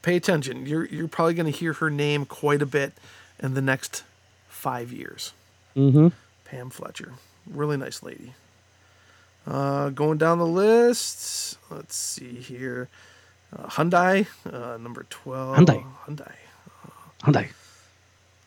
Pay 0.00 0.16
attention. 0.16 0.66
You're, 0.66 0.86
you're 0.86 1.08
probably 1.08 1.34
going 1.34 1.52
to 1.52 1.58
hear 1.58 1.74
her 1.74 1.90
name 1.90 2.24
quite 2.24 2.62
a 2.62 2.66
bit 2.66 2.92
in 3.40 3.54
the 3.54 3.62
next 3.62 4.04
five 4.48 4.92
years. 4.92 5.32
Mm-hmm. 5.76 6.08
Pam 6.44 6.70
Fletcher. 6.70 7.14
Really 7.46 7.76
nice 7.76 8.02
lady. 8.02 8.34
Uh, 9.46 9.90
going 9.90 10.18
down 10.18 10.38
the 10.38 10.46
list, 10.46 11.58
let's 11.70 11.96
see 11.96 12.34
here. 12.34 12.88
Uh, 13.56 13.66
Hyundai, 13.66 14.26
uh, 14.52 14.76
number 14.78 15.06
12. 15.08 15.56
Hyundai. 15.58 15.84
Hyundai. 16.06 16.32
Hyundai. 17.22 17.48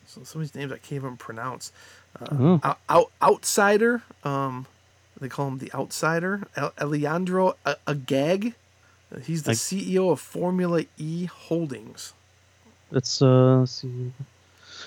So 0.06 0.22
some 0.24 0.40
of 0.42 0.46
these 0.48 0.54
names 0.54 0.70
I 0.72 0.76
can't 0.76 0.92
even 0.92 1.16
pronounce. 1.16 1.72
Uh, 2.20 2.26
Oh. 2.32 2.60
out, 2.62 2.78
out, 2.88 3.12
outsider. 3.22 4.02
Um, 4.24 4.66
they 5.20 5.28
call 5.28 5.48
him 5.48 5.58
the 5.58 5.72
Outsider. 5.74 6.42
El- 6.56 6.72
Alejandro 6.80 7.56
Agag. 7.86 8.54
Uh, 9.14 9.18
He's 9.20 9.42
the 9.44 9.52
CEO 9.52 10.10
of 10.10 10.20
Formula 10.20 10.82
E 10.98 11.26
Holdings. 11.26 12.12
Let's 12.90 13.22
uh, 13.22 13.64
see. 13.66 14.12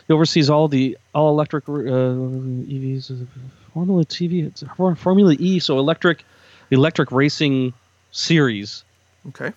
He 0.07 0.13
oversees 0.13 0.49
all 0.49 0.67
the 0.67 0.97
all 1.13 1.29
electric 1.29 1.67
uh, 1.69 1.71
EVs. 1.71 3.11
uh, 3.11 3.25
Formula 3.73 4.03
TV. 4.05 4.45
It's 4.45 4.63
Formula 4.97 5.33
E. 5.39 5.59
So 5.59 5.79
electric, 5.79 6.23
electric 6.69 7.11
racing 7.11 7.73
series. 8.11 8.83
Okay. 9.29 9.51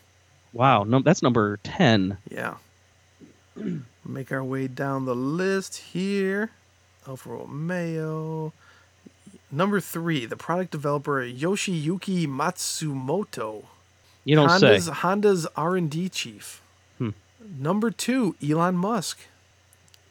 Wow, 0.58 0.82
no, 0.82 0.98
that's 0.98 1.22
number 1.22 1.58
ten. 1.62 2.18
Yeah. 2.28 2.56
Make 4.04 4.32
our 4.32 4.42
way 4.42 4.66
down 4.66 5.04
the 5.04 5.14
list 5.14 5.76
here. 5.76 6.50
Alfa 7.06 7.28
Romeo. 7.30 8.52
Number 9.52 9.78
three, 9.78 10.26
the 10.26 10.36
product 10.36 10.72
developer 10.72 11.22
Yoshiyuki 11.24 12.26
Matsumoto. 12.26 13.66
You 14.24 14.34
don't 14.34 14.48
Honda's, 14.48 14.86
say. 14.86 14.92
Honda's 14.92 15.46
R&D 15.56 16.08
chief. 16.08 16.60
Hmm. 16.98 17.10
Number 17.56 17.92
two, 17.92 18.34
Elon 18.46 18.76
Musk, 18.76 19.20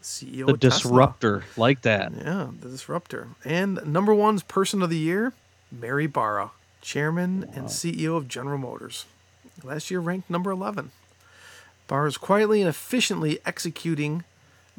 CEO 0.02 0.46
The 0.46 0.54
of 0.54 0.60
Tesla. 0.62 0.92
disruptor, 0.92 1.44
like 1.58 1.82
that. 1.82 2.14
Yeah, 2.18 2.52
the 2.58 2.70
disruptor. 2.70 3.28
And 3.44 3.86
number 3.86 4.14
one's 4.16 4.44
person 4.44 4.82
of 4.82 4.90
the 4.90 4.98
year, 4.98 5.34
Mary 5.70 6.08
Barra, 6.08 6.52
chairman 6.82 7.44
and 7.54 7.66
CEO 7.66 8.16
of 8.16 8.30
General 8.30 8.58
Motors. 8.58 9.06
Last 9.64 9.90
year 9.90 10.00
ranked 10.00 10.30
number 10.30 10.52
11. 10.52 10.92
Barra 11.88 12.08
is 12.08 12.18
quietly 12.18 12.62
and 12.62 12.70
efficiently 12.70 13.40
executing 13.46 14.24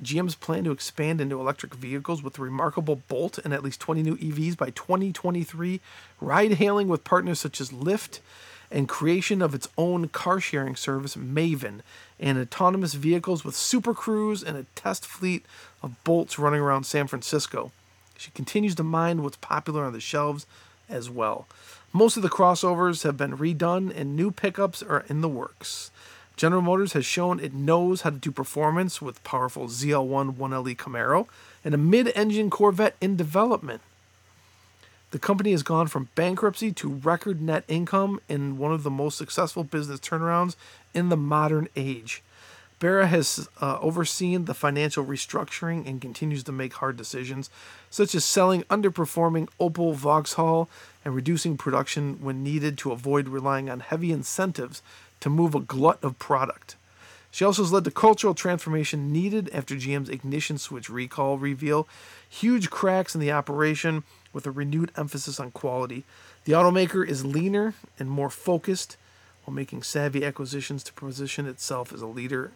GM's 0.02 0.35
plan 0.35 0.64
to 0.64 0.70
expand 0.70 1.20
into 1.20 1.40
electric 1.40 1.75
vehicles 1.75 2.23
with 2.23 2.38
a 2.38 2.42
remarkable 2.42 2.97
Bolt 3.08 3.38
and 3.38 3.52
at 3.52 3.64
least 3.64 3.80
20 3.80 4.02
new 4.02 4.16
EVs 4.16 4.56
by 4.56 4.70
2023, 4.70 5.80
ride 6.20 6.52
hailing 6.52 6.87
with 6.87 7.02
partners 7.02 7.40
such 7.40 7.61
as 7.61 7.70
Lyft, 7.70 8.20
and 8.70 8.88
creation 8.88 9.42
of 9.42 9.54
its 9.54 9.68
own 9.78 10.08
car 10.08 10.40
sharing 10.40 10.76
service, 10.76 11.16
Maven, 11.16 11.80
and 12.20 12.38
autonomous 12.38 12.94
vehicles 12.94 13.44
with 13.44 13.56
Super 13.56 13.94
Cruise 13.94 14.42
and 14.42 14.56
a 14.56 14.66
test 14.75 15.06
fleet 15.06 15.44
of 15.82 16.02
Bolts 16.04 16.38
running 16.38 16.61
around 16.61 16.85
San 16.85 17.06
Francisco. 17.06 17.73
She 18.16 18.30
continues 18.32 18.75
to 18.76 18.85
mind 18.85 19.23
what's 19.23 19.38
popular 19.38 19.85
on 19.85 19.92
the 19.92 20.00
shelves 20.00 20.47
as 20.88 21.08
well. 21.08 21.47
Most 21.92 22.16
of 22.16 22.23
the 22.23 22.28
crossovers 22.28 23.02
have 23.04 23.16
been 23.16 23.38
redone 23.38 23.92
and 23.97 24.14
new 24.14 24.30
pickups 24.30 24.83
are 24.83 25.04
in 25.09 25.23
the 25.23 25.28
works. 25.28 25.90
General 26.37 26.62
Motors 26.62 26.92
has 26.92 27.07
shown 27.07 27.40
it 27.40 27.54
knows 27.54 28.02
how 28.02 28.11
to 28.11 28.16
do 28.16 28.30
performance 28.30 29.00
with 29.00 29.25
powerful 29.25 29.66
ZL1 29.66 30.35
1LE 30.35 30.71
E 30.71 30.75
Camaro 30.75 31.26
and 31.64 31.75
a 31.75 31.78
mid 31.78 32.12
engine 32.14 32.50
Corvette 32.50 32.95
in 33.00 33.16
development. 33.16 33.80
The 35.11 35.18
company 35.18 35.52
has 35.52 35.62
gone 35.62 35.87
from 35.87 36.11
bankruptcy 36.14 36.71
to 36.73 37.00
record 37.02 37.40
net 37.40 37.64
income 37.66 38.21
in 38.28 38.59
one 38.59 38.73
of 38.73 38.83
the 38.83 38.90
most 38.90 39.16
successful 39.16 39.64
business 39.64 39.99
turnarounds 39.99 40.54
in 40.92 41.09
the 41.09 41.16
modern 41.16 41.68
age. 41.75 42.23
Barra 42.78 43.09
has 43.09 43.49
uh, 43.61 43.78
overseen 43.80 44.45
the 44.45 44.54
financial 44.54 45.04
restructuring 45.04 45.88
and 45.88 46.00
continues 46.00 46.45
to 46.45 46.52
make 46.52 46.75
hard 46.75 46.97
decisions, 46.97 47.50
such 47.90 48.14
as 48.14 48.25
selling 48.25 48.62
underperforming 48.64 49.49
Opel 49.59 49.95
Vauxhall 49.95 50.68
and 51.08 51.16
reducing 51.16 51.56
production 51.56 52.18
when 52.20 52.42
needed 52.42 52.76
to 52.76 52.92
avoid 52.92 53.28
relying 53.28 53.70
on 53.70 53.80
heavy 53.80 54.12
incentives 54.12 54.82
to 55.20 55.30
move 55.30 55.54
a 55.54 55.60
glut 55.60 55.98
of 56.04 56.18
product. 56.18 56.76
She 57.30 57.46
also 57.46 57.62
has 57.62 57.72
led 57.72 57.84
the 57.84 57.90
cultural 57.90 58.34
transformation 58.34 59.10
needed 59.10 59.48
after 59.54 59.74
GM's 59.74 60.10
ignition 60.10 60.58
switch 60.58 60.90
recall 60.90 61.38
reveal 61.38 61.88
huge 62.28 62.68
cracks 62.68 63.14
in 63.14 63.22
the 63.22 63.32
operation 63.32 64.04
with 64.34 64.46
a 64.46 64.50
renewed 64.50 64.92
emphasis 64.98 65.40
on 65.40 65.50
quality. 65.50 66.04
The 66.44 66.52
automaker 66.52 67.08
is 67.08 67.24
leaner 67.24 67.72
and 67.98 68.10
more 68.10 68.28
focused 68.28 68.98
while 69.44 69.54
making 69.54 69.84
savvy 69.84 70.26
acquisitions 70.26 70.84
to 70.84 70.92
position 70.92 71.46
itself 71.46 71.90
as 71.90 72.02
a 72.02 72.06
leader 72.06 72.52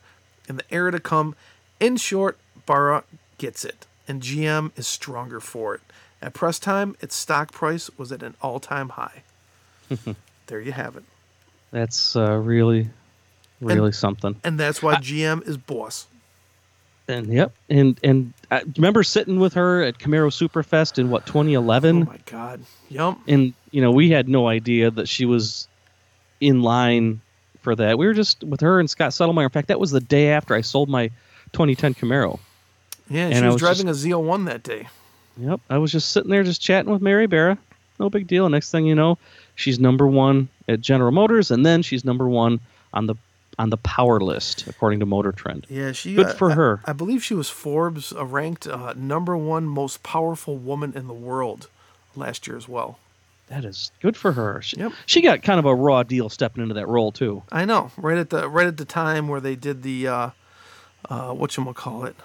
in 0.46 0.56
the 0.56 0.64
era 0.70 0.92
to 0.92 1.00
come. 1.00 1.36
In 1.80 1.96
short, 1.96 2.36
Barra 2.66 3.04
gets 3.38 3.64
it, 3.64 3.86
and 4.06 4.20
GM 4.20 4.76
is 4.76 4.86
stronger 4.86 5.40
for 5.40 5.74
it. 5.74 5.80
At 6.22 6.34
press 6.34 6.58
time, 6.60 6.96
its 7.00 7.16
stock 7.16 7.50
price 7.52 7.90
was 7.98 8.12
at 8.12 8.22
an 8.22 8.34
all 8.40 8.60
time 8.60 8.90
high. 8.90 9.24
there 10.46 10.60
you 10.60 10.72
have 10.72 10.96
it. 10.96 11.02
That's 11.72 12.14
uh, 12.16 12.36
really, 12.36 12.88
really 13.60 13.92
something. 13.92 14.36
And 14.44 14.58
that's 14.58 14.82
why 14.82 14.94
GM 14.96 15.46
is 15.48 15.56
boss. 15.56 16.06
And 17.08 17.26
yep, 17.32 17.52
and 17.68 17.98
and 18.04 18.32
I 18.50 18.62
remember 18.76 19.02
sitting 19.02 19.40
with 19.40 19.54
her 19.54 19.82
at 19.82 19.98
Camaro 19.98 20.30
Superfest 20.30 20.98
in 20.98 21.10
what 21.10 21.26
2011, 21.26 22.02
Oh 22.02 22.04
my 22.04 22.18
God. 22.26 22.60
Yum. 22.88 23.20
and 23.26 23.54
you 23.72 23.80
know 23.82 23.90
we 23.90 24.10
had 24.10 24.28
no 24.28 24.46
idea 24.46 24.90
that 24.92 25.08
she 25.08 25.24
was 25.26 25.66
in 26.40 26.62
line 26.62 27.20
for 27.60 27.74
that. 27.74 27.98
We 27.98 28.06
were 28.06 28.14
just 28.14 28.44
with 28.44 28.60
her 28.60 28.78
and 28.78 28.88
Scott 28.88 29.10
Settlemire. 29.10 29.42
In 29.44 29.50
fact, 29.50 29.68
that 29.68 29.80
was 29.80 29.90
the 29.90 30.00
day 30.00 30.28
after 30.28 30.54
I 30.54 30.60
sold 30.60 30.88
my 30.88 31.08
2010 31.52 31.94
Camaro. 31.94 32.38
Yeah, 33.10 33.26
And 33.26 33.34
she 33.34 33.40
I 33.42 33.46
was, 33.46 33.54
was 33.54 33.60
driving 33.60 33.88
a 33.88 33.92
ZL1 33.92 34.46
that 34.46 34.62
day. 34.62 34.88
Yep, 35.38 35.60
I 35.70 35.78
was 35.78 35.92
just 35.92 36.10
sitting 36.10 36.30
there, 36.30 36.42
just 36.42 36.60
chatting 36.60 36.90
with 36.92 37.02
Mary 37.02 37.26
Barra. 37.26 37.58
No 37.98 38.10
big 38.10 38.26
deal. 38.26 38.48
Next 38.48 38.70
thing 38.70 38.86
you 38.86 38.94
know, 38.94 39.18
she's 39.54 39.78
number 39.78 40.06
one 40.06 40.48
at 40.68 40.80
General 40.80 41.12
Motors, 41.12 41.50
and 41.50 41.64
then 41.64 41.82
she's 41.82 42.04
number 42.04 42.28
one 42.28 42.60
on 42.92 43.06
the 43.06 43.14
on 43.58 43.70
the 43.70 43.76
power 43.76 44.18
list 44.18 44.66
according 44.66 45.00
to 45.00 45.06
Motor 45.06 45.32
Trend. 45.32 45.66
Yeah, 45.68 45.92
she. 45.92 46.14
Good 46.14 46.26
uh, 46.26 46.34
for 46.34 46.50
I- 46.50 46.54
her. 46.54 46.80
I, 46.84 46.92
believe 46.92 47.22
she 47.22 47.34
was 47.34 47.48
Forbes 47.48 48.12
uh, 48.12 48.24
ranked 48.24 48.66
uh, 48.66 48.94
number 48.96 49.36
one 49.36 49.64
most 49.66 50.02
powerful 50.02 50.56
woman 50.56 50.92
in 50.96 51.06
the 51.06 51.14
world 51.14 51.68
last 52.16 52.46
year 52.46 52.56
as 52.56 52.68
well. 52.68 52.98
That 53.48 53.64
is 53.64 53.90
good 54.00 54.16
for 54.16 54.32
her. 54.32 54.62
She, 54.62 54.78
Yep. 54.78 54.92
she 55.04 55.20
got 55.20 55.42
kind 55.42 55.58
of 55.58 55.66
a 55.66 55.74
raw 55.74 56.02
deal 56.02 56.30
stepping 56.30 56.62
into 56.62 56.74
that 56.74 56.88
role 56.88 57.12
too. 57.12 57.42
I 57.52 57.64
know. 57.66 57.90
Right 57.98 58.16
at 58.16 58.30
the 58.30 58.48
right 58.48 58.66
at 58.66 58.78
the 58.78 58.84
time 58.86 59.28
where 59.28 59.40
they 59.40 59.56
did 59.56 59.82
the 59.82 60.08
uh, 60.08 60.30
uh, 61.08 61.32
what 61.32 61.56
you 61.56 61.72
call 61.74 62.04
it. 62.04 62.16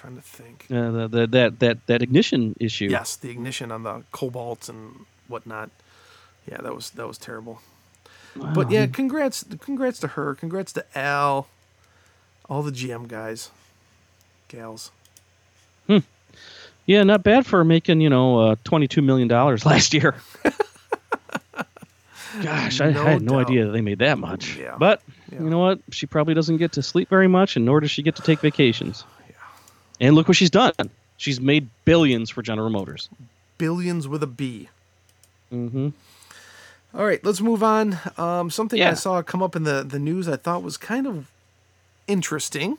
Trying 0.00 0.16
to 0.16 0.22
think. 0.22 0.66
Uh, 0.70 0.90
the, 0.90 1.08
the, 1.08 1.26
that 1.26 1.58
that 1.60 1.86
that 1.86 2.02
ignition 2.02 2.56
issue. 2.58 2.86
Yes, 2.86 3.16
the 3.16 3.30
ignition 3.30 3.70
on 3.70 3.82
the 3.82 4.02
cobalts 4.12 4.68
and 4.68 5.04
whatnot. 5.28 5.70
Yeah, 6.50 6.58
that 6.62 6.74
was 6.74 6.90
that 6.90 7.06
was 7.06 7.18
terrible. 7.18 7.60
But 8.36 8.70
yeah, 8.70 8.86
congrats, 8.86 9.44
congrats 9.60 9.98
to 10.00 10.06
her. 10.08 10.34
Congrats 10.36 10.72
to 10.74 10.84
Al, 10.96 11.48
all 12.48 12.62
the 12.62 12.70
GM 12.70 13.08
guys, 13.08 13.50
gals. 14.48 14.92
Hmm. 15.88 15.98
Yeah, 16.86 17.02
not 17.02 17.22
bad 17.24 17.44
for 17.44 17.64
making 17.64 18.00
you 18.00 18.08
know 18.08 18.38
uh, 18.38 18.56
twenty 18.64 18.86
two 18.88 19.02
million 19.02 19.28
dollars 19.28 19.66
last 19.72 19.92
year. 19.92 20.14
Gosh, 22.42 22.80
I, 22.80 22.92
No 22.92 23.02
I 23.04 23.10
had 23.10 23.22
no 23.22 23.32
doubt. 23.32 23.48
idea 23.50 23.64
that 23.66 23.72
they 23.72 23.80
made 23.80 23.98
that 23.98 24.16
much. 24.18 24.56
Yeah. 24.56 24.76
But 24.78 25.02
Yeah. 25.32 25.42
you 25.42 25.50
know 25.50 25.58
what? 25.58 25.80
She 25.90 26.06
probably 26.06 26.32
doesn't 26.34 26.58
get 26.58 26.72
to 26.72 26.82
sleep 26.82 27.08
very 27.08 27.26
much, 27.28 27.56
and 27.56 27.64
nor 27.64 27.80
does 27.80 27.90
she 27.90 28.02
get 28.02 28.14
to 28.16 28.22
take 28.22 28.38
vacations. 28.40 29.04
And 30.00 30.14
look 30.14 30.28
what 30.28 30.36
she's 30.36 30.50
done. 30.50 30.72
She's 31.16 31.40
made 31.40 31.68
billions 31.84 32.30
for 32.30 32.42
General 32.42 32.70
Motors. 32.70 33.10
Billions 33.58 34.08
with 34.08 34.22
a 34.22 34.26
B. 34.26 34.68
Mm-hmm. 35.52 35.90
All 36.94 37.04
right, 37.04 37.22
let's 37.24 37.40
move 37.40 37.62
on. 37.62 37.98
Um, 38.16 38.50
something 38.50 38.80
I 38.82 38.94
saw 38.94 39.22
come 39.22 39.42
up 39.42 39.54
in 39.54 39.64
the, 39.64 39.84
the 39.84 39.98
news 39.98 40.28
I 40.28 40.36
thought 40.36 40.62
was 40.62 40.76
kind 40.76 41.06
of 41.06 41.30
interesting. 42.08 42.78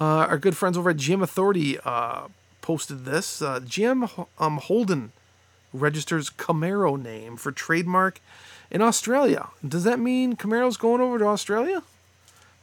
Uh, 0.00 0.26
our 0.28 0.38
good 0.38 0.56
friends 0.56 0.76
over 0.76 0.90
at 0.90 0.96
GM 0.96 1.22
Authority 1.22 1.78
uh, 1.84 2.28
posted 2.60 3.04
this. 3.04 3.40
Uh, 3.40 3.60
GM 3.60 4.26
um, 4.38 4.56
Holden 4.56 5.12
registers 5.72 6.30
Camaro 6.30 7.00
name 7.00 7.36
for 7.36 7.52
trademark 7.52 8.20
in 8.70 8.82
Australia. 8.82 9.48
Does 9.66 9.84
that 9.84 10.00
mean 10.00 10.34
Camaro's 10.34 10.76
going 10.76 11.00
over 11.00 11.18
to 11.18 11.26
Australia? 11.26 11.82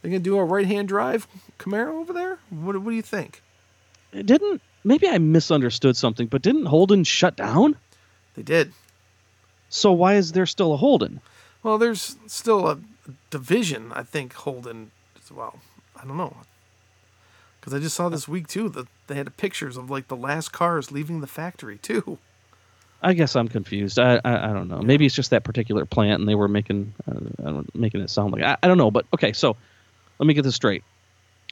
They're 0.02 0.10
gonna 0.10 0.20
do 0.20 0.36
a 0.36 0.44
right-hand 0.44 0.88
drive 0.88 1.26
Camaro 1.58 2.00
over 2.00 2.12
there. 2.12 2.38
What, 2.50 2.76
what 2.78 2.90
do 2.90 2.96
you 2.96 3.02
think? 3.02 3.40
Didn't. 4.14 4.62
Maybe 4.84 5.08
I 5.08 5.18
misunderstood 5.18 5.96
something, 5.96 6.26
but 6.26 6.42
didn't 6.42 6.66
Holden 6.66 7.04
shut 7.04 7.36
down? 7.36 7.76
They 8.34 8.42
did. 8.42 8.72
So 9.68 9.92
why 9.92 10.14
is 10.14 10.32
there 10.32 10.46
still 10.46 10.72
a 10.72 10.76
Holden? 10.76 11.20
Well, 11.62 11.78
there's 11.78 12.16
still 12.26 12.68
a 12.68 12.78
division, 13.30 13.92
I 13.92 14.02
think, 14.02 14.34
Holden 14.34 14.90
as 15.22 15.32
well. 15.32 15.58
I 15.96 16.04
don't 16.06 16.16
know. 16.16 16.36
Because 17.58 17.72
I 17.72 17.78
just 17.78 17.96
saw 17.96 18.10
this 18.10 18.28
week, 18.28 18.46
too, 18.46 18.68
that 18.70 18.86
they 19.06 19.14
had 19.14 19.34
pictures 19.36 19.76
of, 19.76 19.90
like, 19.90 20.08
the 20.08 20.16
last 20.16 20.52
cars 20.52 20.92
leaving 20.92 21.20
the 21.22 21.26
factory, 21.26 21.78
too. 21.78 22.18
I 23.02 23.12
guess 23.12 23.36
I'm 23.36 23.48
confused. 23.48 23.98
I 23.98 24.20
I, 24.24 24.50
I 24.50 24.52
don't 24.54 24.68
know. 24.68 24.80
Maybe 24.80 25.04
it's 25.04 25.14
just 25.14 25.30
that 25.30 25.44
particular 25.44 25.84
plant, 25.84 26.20
and 26.20 26.28
they 26.28 26.34
were 26.34 26.48
making 26.48 26.94
uh, 27.06 27.20
I 27.40 27.50
don't, 27.50 27.74
making 27.74 28.00
it 28.00 28.08
sound 28.08 28.32
like 28.32 28.42
I, 28.42 28.56
I 28.62 28.66
don't 28.66 28.78
know. 28.78 28.90
But 28.90 29.04
okay, 29.12 29.34
so 29.34 29.56
let 30.18 30.26
me 30.26 30.32
get 30.32 30.42
this 30.42 30.54
straight. 30.54 30.82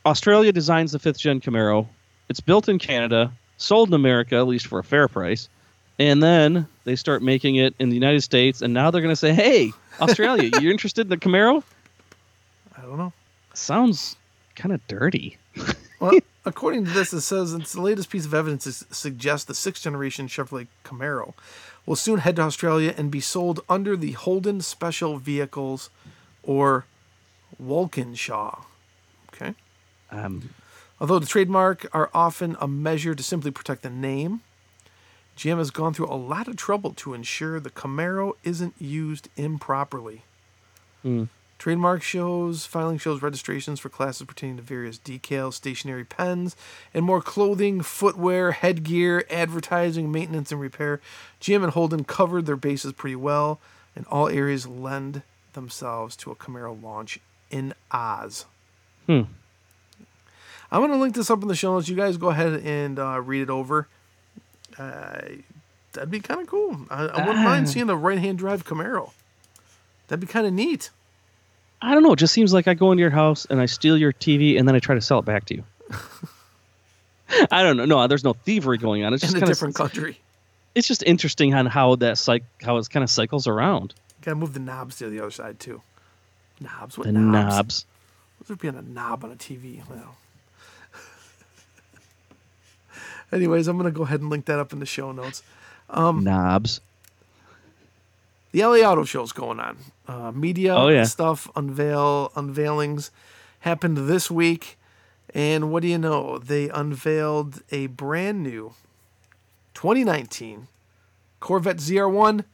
Australia 0.06 0.50
designs 0.50 0.92
the 0.92 0.98
fifth 0.98 1.18
gen 1.18 1.40
Camaro. 1.40 1.86
It's 2.32 2.40
built 2.40 2.66
in 2.66 2.78
Canada, 2.78 3.30
sold 3.58 3.90
in 3.90 3.94
America, 3.94 4.36
at 4.36 4.46
least 4.46 4.66
for 4.66 4.78
a 4.78 4.82
fair 4.82 5.06
price, 5.06 5.50
and 5.98 6.22
then 6.22 6.66
they 6.84 6.96
start 6.96 7.22
making 7.22 7.56
it 7.56 7.74
in 7.78 7.90
the 7.90 7.94
United 7.94 8.22
States. 8.22 8.62
And 8.62 8.72
now 8.72 8.90
they're 8.90 9.02
going 9.02 9.12
to 9.12 9.16
say, 9.16 9.34
"Hey, 9.34 9.70
Australia, 10.00 10.48
you're 10.58 10.72
interested 10.78 11.02
in 11.02 11.08
the 11.10 11.18
Camaro?" 11.18 11.62
I 12.74 12.80
don't 12.80 12.96
know. 12.96 13.12
Sounds 13.52 14.16
kind 14.56 14.72
of 14.72 14.80
dirty. 14.86 15.36
Well, 16.00 16.20
according 16.46 16.86
to 16.86 16.90
this, 16.92 17.12
it 17.12 17.20
says 17.20 17.52
it's 17.52 17.74
the 17.74 17.82
latest 17.82 18.08
piece 18.08 18.24
of 18.24 18.32
evidence 18.32 18.64
that 18.64 18.94
suggests 18.94 19.44
the 19.44 19.54
sixth 19.54 19.82
generation 19.82 20.26
Chevrolet 20.26 20.68
Camaro 20.86 21.34
will 21.84 21.96
soon 21.96 22.20
head 22.20 22.36
to 22.36 22.42
Australia 22.42 22.94
and 22.96 23.10
be 23.10 23.20
sold 23.20 23.60
under 23.68 23.94
the 23.94 24.12
Holden 24.12 24.62
Special 24.62 25.18
Vehicles 25.18 25.90
or 26.42 26.86
Walkinshaw. 27.58 28.62
Okay. 29.34 29.54
Um, 30.10 30.48
Although 31.02 31.18
the 31.18 31.26
trademark 31.26 31.88
are 31.92 32.10
often 32.14 32.56
a 32.60 32.68
measure 32.68 33.12
to 33.12 33.24
simply 33.24 33.50
protect 33.50 33.82
the 33.82 33.90
name, 33.90 34.40
GM 35.36 35.58
has 35.58 35.72
gone 35.72 35.92
through 35.92 36.06
a 36.06 36.14
lot 36.14 36.46
of 36.46 36.54
trouble 36.54 36.92
to 36.94 37.12
ensure 37.12 37.58
the 37.58 37.70
Camaro 37.70 38.34
isn't 38.44 38.74
used 38.78 39.28
improperly. 39.36 40.22
Hmm. 41.02 41.24
Trademark 41.58 42.02
shows, 42.02 42.66
filing 42.66 42.98
shows 42.98 43.20
registrations 43.20 43.80
for 43.80 43.88
classes 43.88 44.28
pertaining 44.28 44.58
to 44.58 44.62
various 44.62 44.96
decals, 44.96 45.54
stationary 45.54 46.04
pens, 46.04 46.54
and 46.94 47.04
more 47.04 47.20
clothing, 47.20 47.80
footwear, 47.80 48.52
headgear, 48.52 49.24
advertising, 49.28 50.12
maintenance, 50.12 50.52
and 50.52 50.60
repair. 50.60 51.00
GM 51.40 51.64
and 51.64 51.72
Holden 51.72 52.04
covered 52.04 52.46
their 52.46 52.54
bases 52.54 52.92
pretty 52.92 53.16
well, 53.16 53.58
and 53.96 54.06
all 54.06 54.28
areas 54.28 54.68
lend 54.68 55.22
themselves 55.54 56.14
to 56.18 56.30
a 56.30 56.36
Camaro 56.36 56.80
launch 56.80 57.18
in 57.50 57.74
Oz. 57.90 58.46
Hmm. 59.06 59.22
I'm 60.72 60.80
going 60.80 60.90
to 60.90 60.96
link 60.96 61.14
this 61.14 61.30
up 61.30 61.42
in 61.42 61.48
the 61.48 61.54
show 61.54 61.74
notes. 61.74 61.88
You 61.88 61.94
guys 61.96 62.16
go 62.16 62.30
ahead 62.30 62.62
and 62.64 62.98
uh, 62.98 63.20
read 63.20 63.42
it 63.42 63.50
over. 63.50 63.86
Uh, 64.78 65.20
that'd 65.92 66.10
be 66.10 66.18
kind 66.20 66.40
of 66.40 66.46
cool. 66.46 66.78
I, 66.90 67.04
I 67.04 67.26
wouldn't 67.26 67.44
mind 67.44 67.66
Ah. 67.66 67.70
seeing 67.70 67.90
a 67.90 67.94
right 67.96 68.18
hand 68.18 68.38
drive 68.38 68.64
Camaro. 68.64 69.10
That'd 70.08 70.20
be 70.20 70.26
kind 70.26 70.46
of 70.46 70.52
neat. 70.54 70.88
I 71.82 71.92
don't 71.94 72.02
know. 72.02 72.12
It 72.12 72.18
just 72.18 72.32
seems 72.32 72.52
like 72.54 72.68
I 72.68 72.74
go 72.74 72.90
into 72.90 73.02
your 73.02 73.10
house 73.10 73.44
and 73.50 73.60
I 73.60 73.66
steal 73.66 73.98
your 73.98 74.12
TV 74.14 74.58
and 74.58 74.66
then 74.66 74.74
I 74.74 74.78
try 74.78 74.94
to 74.94 75.00
sell 75.02 75.18
it 75.18 75.24
back 75.26 75.44
to 75.46 75.54
you. 75.56 75.64
I 77.50 77.62
don't 77.62 77.76
know. 77.76 77.84
No, 77.84 78.06
there's 78.06 78.24
no 78.24 78.32
thievery 78.34 78.78
going 78.78 79.04
on. 79.04 79.12
It's 79.14 79.22
just 79.22 79.36
in 79.36 79.42
a 79.42 79.46
different 79.46 79.74
country. 79.74 80.18
it's 80.74 80.86
just 80.86 81.02
interesting 81.02 81.54
on 81.54 81.66
how 81.66 81.96
that 81.96 82.16
cyc 82.16 82.42
how 82.62 82.76
it 82.76 82.88
kind 82.90 83.02
of 83.04 83.10
cycles 83.10 83.46
around. 83.46 83.94
Gotta 84.22 84.36
move 84.36 84.52
the 84.54 84.60
knobs 84.60 84.96
to 84.98 85.08
the 85.10 85.20
other 85.20 85.30
side 85.30 85.58
too. 85.58 85.82
Knobs? 86.60 86.96
What 86.96 87.06
The 87.06 87.12
knobs? 87.12 87.54
knobs. 87.56 87.86
What's 88.38 88.48
there 88.48 88.56
being 88.56 88.76
a 88.76 88.82
knob 88.82 89.24
on 89.24 89.32
a 89.32 89.36
TV? 89.36 89.82
Well. 89.88 90.16
Anyways, 93.32 93.66
I'm 93.68 93.76
gonna 93.76 93.90
go 93.90 94.02
ahead 94.02 94.20
and 94.20 94.30
link 94.30 94.44
that 94.46 94.58
up 94.58 94.72
in 94.72 94.78
the 94.78 94.86
show 94.86 95.10
notes. 95.12 95.42
Um, 95.90 96.22
knobs. 96.24 96.80
the 98.52 98.60
LA 98.64 98.78
Auto 98.78 99.04
Show's 99.04 99.32
going 99.32 99.58
on. 99.60 99.78
Uh, 100.06 100.30
media 100.32 100.74
Oh, 100.76 100.88
yeah. 100.88 101.04
stuff, 101.04 101.48
unveil 101.56 102.30
unveilings 102.36 103.10
happened 103.60 103.96
this 104.08 104.30
week, 104.30 104.78
and 105.34 105.70
what 105.72 105.82
do 105.82 105.88
you 105.88 105.98
know? 105.98 106.38
They 106.38 106.68
unveiled 106.68 107.62
a 107.70 107.86
brand 107.86 108.42
new 108.42 108.74
2019 109.74 110.68
Corvette 111.40 111.78
ZR1 111.78 112.44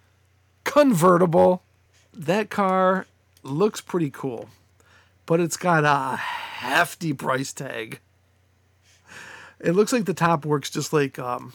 convertible. 0.64 1.62
That 2.14 2.50
car 2.50 3.06
looks 3.42 3.80
pretty 3.80 4.10
cool, 4.10 4.48
but 5.26 5.40
it's 5.40 5.56
got 5.56 5.84
a 5.84 6.16
hefty 6.16 7.12
price 7.12 7.52
tag. 7.52 8.00
It 9.60 9.72
looks 9.72 9.92
like 9.92 10.04
the 10.04 10.14
top 10.14 10.44
works 10.44 10.70
just 10.70 10.92
like 10.92 11.18
um, 11.18 11.52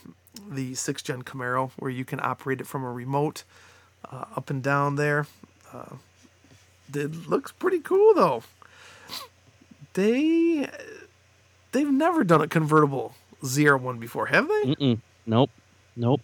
the 0.49 0.75
sixth 0.75 1.05
gen 1.05 1.23
Camaro, 1.23 1.71
where 1.77 1.91
you 1.91 2.05
can 2.05 2.19
operate 2.21 2.59
it 2.61 2.67
from 2.67 2.83
a 2.83 2.91
remote 2.91 3.43
uh, 4.11 4.25
up 4.35 4.49
and 4.49 4.61
down 4.61 4.95
there. 4.95 5.27
Uh, 5.71 5.95
it 6.93 7.29
looks 7.29 7.51
pretty 7.51 7.79
cool 7.79 8.13
though. 8.13 8.43
They 9.93 10.67
they've 11.71 11.91
never 11.91 12.23
done 12.23 12.41
a 12.41 12.47
convertible 12.47 13.15
ZR1 13.43 13.99
before, 13.99 14.25
have 14.27 14.47
they? 14.47 14.75
Mm-mm. 14.75 14.99
Nope. 15.25 15.49
Nope. 15.95 16.21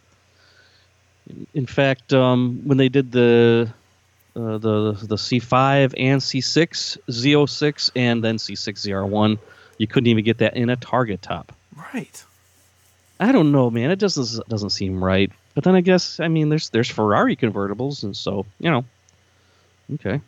In 1.54 1.66
fact, 1.66 2.14
um, 2.14 2.62
when 2.66 2.78
they 2.78 2.90
did 2.90 3.12
the 3.12 3.72
uh, 4.36 4.58
the 4.58 4.94
the 4.94 5.16
C5 5.16 5.94
and 5.98 6.22
C6 6.22 6.98
Z06 7.10 7.92
and 7.96 8.24
then 8.24 8.38
C6 8.38 8.88
ZR1, 8.88 9.38
you 9.78 9.88
couldn't 9.88 10.08
even 10.08 10.24
get 10.24 10.40
that 10.40 10.56
in 10.56 10.70
a 10.70 10.78
Targa 10.78 11.20
top. 11.20 11.54
Right. 11.94 12.24
I 13.20 13.32
don't 13.32 13.52
know, 13.52 13.70
man. 13.70 13.92
It 13.92 13.98
just 14.00 14.16
doesn't 14.16 14.48
doesn't 14.50 14.70
seem 14.72 15.04
right. 15.04 15.32
But 15.56 15.64
then 15.64 15.76
I 15.76 15.82
guess 15.82 16.20
I 16.20 16.28
mean 16.28 16.50
there's 16.50 16.70
there's 16.70 16.90
Ferrari 16.90 17.36
convertibles, 17.36 18.04
and 18.04 18.16
so 18.16 18.46
you 18.60 18.70
know, 18.72 18.86
okay, 19.96 20.22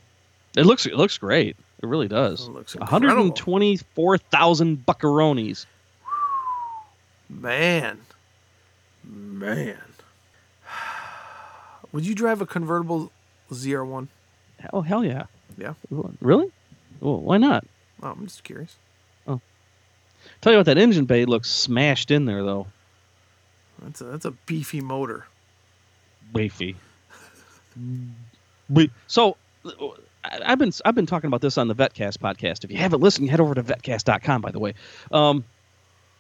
it 0.58 0.66
looks 0.66 0.86
it 0.86 0.96
looks 0.96 1.18
great. 1.18 1.56
It 1.82 1.88
really 1.88 2.08
does. 2.08 2.48
It 2.48 2.52
looks 2.52 2.76
One 2.76 2.88
hundred 2.88 3.08
incredible. 3.08 3.28
and 3.28 3.36
twenty 3.36 3.78
four 3.78 4.18
thousand 4.18 4.86
buckaronis. 4.86 5.66
Man. 7.30 8.00
Man. 9.04 9.78
Would 11.92 12.06
you 12.06 12.16
drive 12.16 12.42
a 12.42 12.46
convertible 12.46 13.12
ZR1? 13.52 14.08
Oh 14.72 14.82
hell 14.82 15.04
yeah! 15.04 15.26
Yeah. 15.58 15.74
Really? 16.22 16.52
Well, 17.00 17.20
why 17.20 17.38
not? 17.38 17.66
Oh, 18.04 18.10
I'm 18.12 18.28
just 18.28 18.44
curious. 18.44 18.76
Oh. 19.28 19.42
Tell 20.42 20.52
you 20.54 20.58
what, 20.60 20.66
that 20.66 20.78
engine 20.78 21.06
bay 21.06 21.26
looks 21.26 21.50
smashed 21.50 22.12
in 22.12 22.26
there 22.26 22.44
though. 22.44 22.68
That's 23.82 24.02
a 24.02 24.04
that's 24.06 24.26
a 24.26 24.32
beefy 24.32 24.82
motor. 24.82 25.26
Beefy. 26.34 26.76
We- 28.70 28.92
so 29.08 29.38
I- 30.24 30.40
I've 30.46 30.60
been 30.60 30.72
I've 30.86 30.96
been 30.96 31.06
talking 31.06 31.28
about 31.28 31.42
this 31.42 31.58
on 31.58 31.68
the 31.68 31.76
Vetcast 31.76 32.18
podcast. 32.20 32.64
If 32.64 32.72
you 32.72 32.78
haven't 32.78 33.02
listened, 33.02 33.30
head 33.30 33.40
over 33.40 33.56
to 33.56 33.64
vetcast.com. 33.64 34.42
By 34.42 34.52
the 34.52 34.60
way, 34.60 34.74
um, 35.12 35.44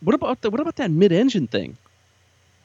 what 0.01 0.13
about 0.15 0.41
the, 0.41 0.49
what 0.49 0.59
about 0.59 0.77
that 0.77 0.89
mid-engine 0.91 1.47
thing? 1.47 1.77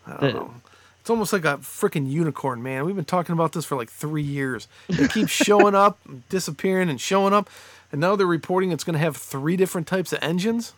I 0.06 0.10
don't 0.12 0.20
The- 0.20 0.32
know. 0.32 0.54
It's 1.00 1.10
almost 1.10 1.32
like 1.32 1.44
a 1.44 1.58
freaking 1.58 2.10
unicorn, 2.10 2.64
man. 2.64 2.84
We've 2.84 2.96
been 2.96 3.04
talking 3.04 3.32
about 3.32 3.52
this 3.52 3.64
for 3.64 3.76
like 3.76 3.88
three 3.88 4.24
years. 4.24 4.66
It 4.88 5.12
keeps 5.12 5.30
showing 5.44 5.76
up, 5.76 6.00
disappearing, 6.28 6.88
and 6.90 7.00
showing 7.00 7.32
up, 7.32 7.48
and 7.92 8.00
now 8.00 8.16
they're 8.16 8.26
reporting 8.26 8.72
it's 8.72 8.82
going 8.82 8.94
to 8.94 8.98
have 8.98 9.16
three 9.16 9.56
different 9.56 9.86
types 9.86 10.12
of 10.12 10.18
engines. 10.20 10.72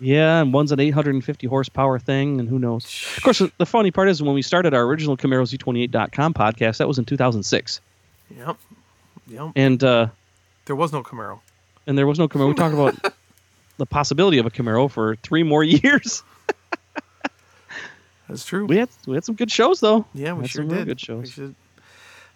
Yeah, 0.00 0.40
and 0.40 0.52
one's 0.52 0.70
an 0.72 0.78
850 0.80 1.46
horsepower 1.48 1.98
thing, 1.98 2.38
and 2.38 2.48
who 2.48 2.58
knows? 2.58 2.84
Of 3.16 3.22
course, 3.24 3.42
the 3.58 3.66
funny 3.66 3.90
part 3.90 4.08
is 4.08 4.22
when 4.22 4.34
we 4.34 4.42
started 4.42 4.72
our 4.74 4.82
original 4.84 5.16
Camaro 5.16 5.42
Z28.com 5.42 6.34
podcast, 6.34 6.76
that 6.78 6.86
was 6.86 6.98
in 6.98 7.04
2006, 7.04 7.80
Yep, 8.36 8.56
yep. 9.26 9.50
and 9.56 9.82
uh, 9.82 10.06
There 10.66 10.76
was 10.76 10.92
no 10.92 11.02
Camaro. 11.02 11.40
and 11.86 11.98
there 11.98 12.06
was 12.06 12.18
no 12.18 12.28
Camaro. 12.28 12.48
We 12.48 12.54
talked 12.54 12.74
about 12.74 13.14
the 13.78 13.86
possibility 13.86 14.38
of 14.38 14.46
a 14.46 14.50
Camaro 14.50 14.88
for 14.90 15.16
three 15.16 15.42
more 15.42 15.64
years. 15.64 16.22
That's 18.28 18.44
true. 18.44 18.66
We 18.66 18.76
had 18.76 18.90
we 19.06 19.14
had 19.14 19.24
some 19.24 19.34
good 19.36 19.50
shows 19.50 19.80
though. 19.80 20.04
Yeah, 20.14 20.34
we 20.34 20.42
Had 20.42 20.50
sure 20.50 20.62
some 20.62 20.68
did. 20.68 20.86
good 20.86 20.98
We 20.98 21.02
shows. 21.04 21.30
should- 21.32 21.54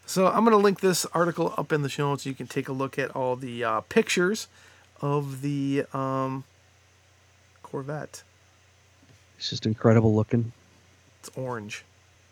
So 0.06 0.26
I'm 0.26 0.44
going 0.44 0.50
to 0.52 0.56
link 0.56 0.80
this 0.80 1.04
article 1.12 1.52
up 1.58 1.70
in 1.72 1.82
the 1.82 1.88
show 1.88 2.08
notes 2.08 2.24
so 2.24 2.30
you 2.30 2.34
can 2.34 2.46
take 2.46 2.68
a 2.68 2.72
look 2.72 2.98
at 2.98 3.10
all 3.14 3.36
the 3.36 3.62
uh, 3.62 3.80
pictures 3.82 4.48
of 5.02 5.42
the 5.42 5.84
um, 5.92 6.44
Corvette. 7.72 8.22
It's 9.38 9.50
just 9.50 9.66
incredible 9.66 10.14
looking. 10.14 10.52
It's 11.20 11.30
orange. 11.36 11.84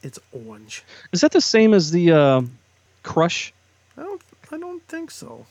It's 0.03 0.19
orange. 0.47 0.85
Is 1.13 1.23
that 1.23 1.33
the 1.33 1.41
same 1.41 1.75
as 1.75 1.91
the 1.91 2.13
uh, 2.13 2.43
Crush? 3.03 3.53
I 3.97 4.03
don't. 4.03 4.23
I 4.53 4.59
don't 4.59 4.83
think 4.87 5.11
so. 5.11 5.47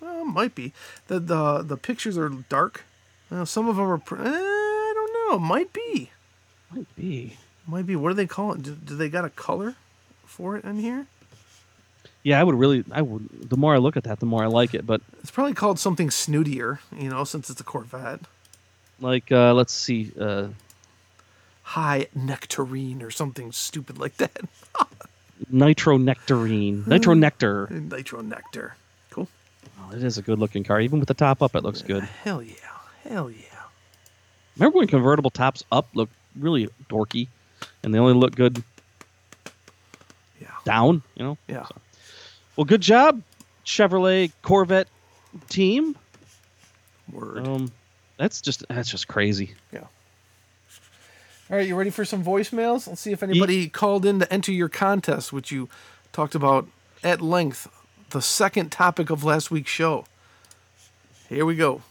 Well, 0.00 0.22
it 0.22 0.24
might 0.26 0.54
be. 0.54 0.72
the 1.06 1.18
the 1.20 1.62
The 1.62 1.76
pictures 1.76 2.18
are 2.18 2.28
dark. 2.28 2.84
Uh, 3.30 3.44
some 3.44 3.68
of 3.68 3.76
them 3.76 3.86
are. 3.86 3.98
pr- 3.98 4.16
Eh, 4.20 4.28
I 4.28 4.92
don't 4.94 5.30
know. 5.32 5.38
Might 5.38 5.72
be. 5.72 6.10
Might 6.74 6.94
be. 6.96 7.36
Might 7.66 7.86
be. 7.86 7.94
What 7.96 8.08
do 8.10 8.14
they 8.14 8.26
call 8.26 8.52
it? 8.52 8.62
Do, 8.62 8.74
do 8.74 8.96
they 8.96 9.08
got 9.08 9.24
a 9.24 9.30
color? 9.30 9.76
for 10.24 10.56
it 10.58 10.64
in 10.64 10.78
here. 10.78 11.06
Yeah, 12.22 12.38
I 12.38 12.44
would 12.44 12.54
really. 12.54 12.84
I 12.92 13.00
would. 13.02 13.48
The 13.50 13.56
more 13.56 13.74
I 13.74 13.78
look 13.78 13.96
at 13.96 14.04
that, 14.04 14.20
the 14.20 14.26
more 14.26 14.42
I 14.42 14.46
like 14.46 14.74
it. 14.74 14.84
But 14.86 15.00
It's 15.22 15.30
probably 15.30 15.54
called 15.54 15.78
something 15.78 16.08
snootier, 16.08 16.80
you 16.96 17.08
know, 17.08 17.24
since 17.24 17.48
it's 17.50 17.60
a 17.60 17.64
Corvette. 17.64 18.20
Like, 19.00 19.30
uh, 19.32 19.54
let's 19.54 19.72
see. 19.72 20.12
Uh, 20.18 20.48
High 21.62 22.06
nectarine 22.14 23.02
or 23.02 23.10
something 23.10 23.52
stupid 23.52 23.98
like 23.98 24.16
that. 24.16 24.40
Nitro 25.50 25.98
Nectarine, 25.98 26.82
Nitro 26.86 27.14
Nectar. 27.14 27.68
Nitro 27.70 28.22
nectar. 28.22 28.74
Cool. 29.10 29.28
Oh, 29.80 29.94
it 29.94 30.02
is 30.02 30.16
a 30.18 30.22
good 30.22 30.38
looking 30.38 30.64
car. 30.64 30.80
Even 30.80 30.98
with 30.98 31.08
the 31.08 31.14
top 31.14 31.42
up, 31.42 31.54
it 31.54 31.62
looks 31.62 31.82
good. 31.82 32.02
Hell 32.24 32.42
yeah. 32.42 32.54
Hell 33.04 33.30
yeah. 33.30 33.36
Remember 34.56 34.78
when 34.78 34.88
convertible 34.88 35.30
tops 35.30 35.62
up 35.70 35.88
looked 35.94 36.12
really 36.36 36.68
dorky, 36.88 37.28
and 37.82 37.94
they 37.94 37.98
only 37.98 38.14
look 38.14 38.34
good 38.34 38.62
Yeah. 40.40 40.48
down? 40.64 41.02
You 41.16 41.24
know. 41.24 41.38
Yeah. 41.48 41.66
Well, 42.56 42.64
good 42.64 42.80
job, 42.80 43.22
Chevrolet 43.64 44.32
Corvette 44.42 44.88
team. 45.48 45.96
Word. 47.12 47.46
Um, 47.46 47.70
that's 48.18 48.42
just 48.42 48.64
that's 48.68 48.90
just 48.90 49.08
crazy. 49.08 49.54
Yeah. 49.72 49.86
All 51.50 51.56
right, 51.56 51.66
you 51.66 51.76
ready 51.76 51.90
for 51.90 52.04
some 52.04 52.22
voicemails? 52.22 52.86
Let's 52.86 53.00
see 53.00 53.12
if 53.12 53.22
anybody 53.22 53.70
called 53.70 54.04
in 54.04 54.18
to 54.18 54.30
enter 54.30 54.52
your 54.52 54.68
contest, 54.68 55.32
which 55.32 55.50
you 55.50 55.70
talked 56.12 56.34
about 56.34 56.68
at 57.02 57.22
length, 57.22 57.68
the 58.10 58.20
second 58.20 58.70
topic 58.70 59.08
of 59.08 59.24
last 59.24 59.50
week's 59.50 59.70
show. 59.70 60.04
Here 61.30 61.46
we 61.46 61.56
go. 61.56 61.82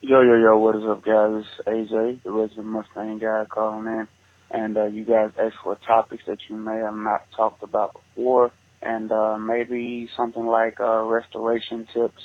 Yo, 0.00 0.20
yo, 0.20 0.34
yo, 0.36 0.56
what 0.58 0.76
is 0.76 0.84
up, 0.84 1.04
guys? 1.04 1.44
It's 1.44 1.68
AJ, 1.68 2.22
the 2.22 2.30
resident 2.30 2.66
Mustang 2.66 3.18
guy 3.18 3.44
calling 3.48 3.86
in. 3.86 4.08
And 4.50 4.76
uh, 4.76 4.84
you 4.84 5.04
guys 5.04 5.30
asked 5.38 5.56
for 5.62 5.76
topics 5.86 6.22
that 6.26 6.38
you 6.48 6.56
may 6.56 6.76
have 6.76 6.94
not 6.94 7.26
talked 7.36 7.62
about 7.62 7.94
before. 7.94 8.52
And 8.80 9.10
uh, 9.10 9.38
maybe 9.38 10.08
something 10.16 10.46
like 10.46 10.78
uh, 10.78 11.02
restoration 11.02 11.88
tips 11.92 12.22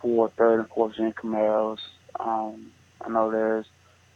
for 0.00 0.30
third 0.38 0.60
and 0.60 0.68
fourth 0.68 0.96
gen 0.96 1.12
Camaros. 1.12 1.78
Um, 2.22 2.72
I 3.00 3.08
know 3.08 3.30
there's, 3.30 3.66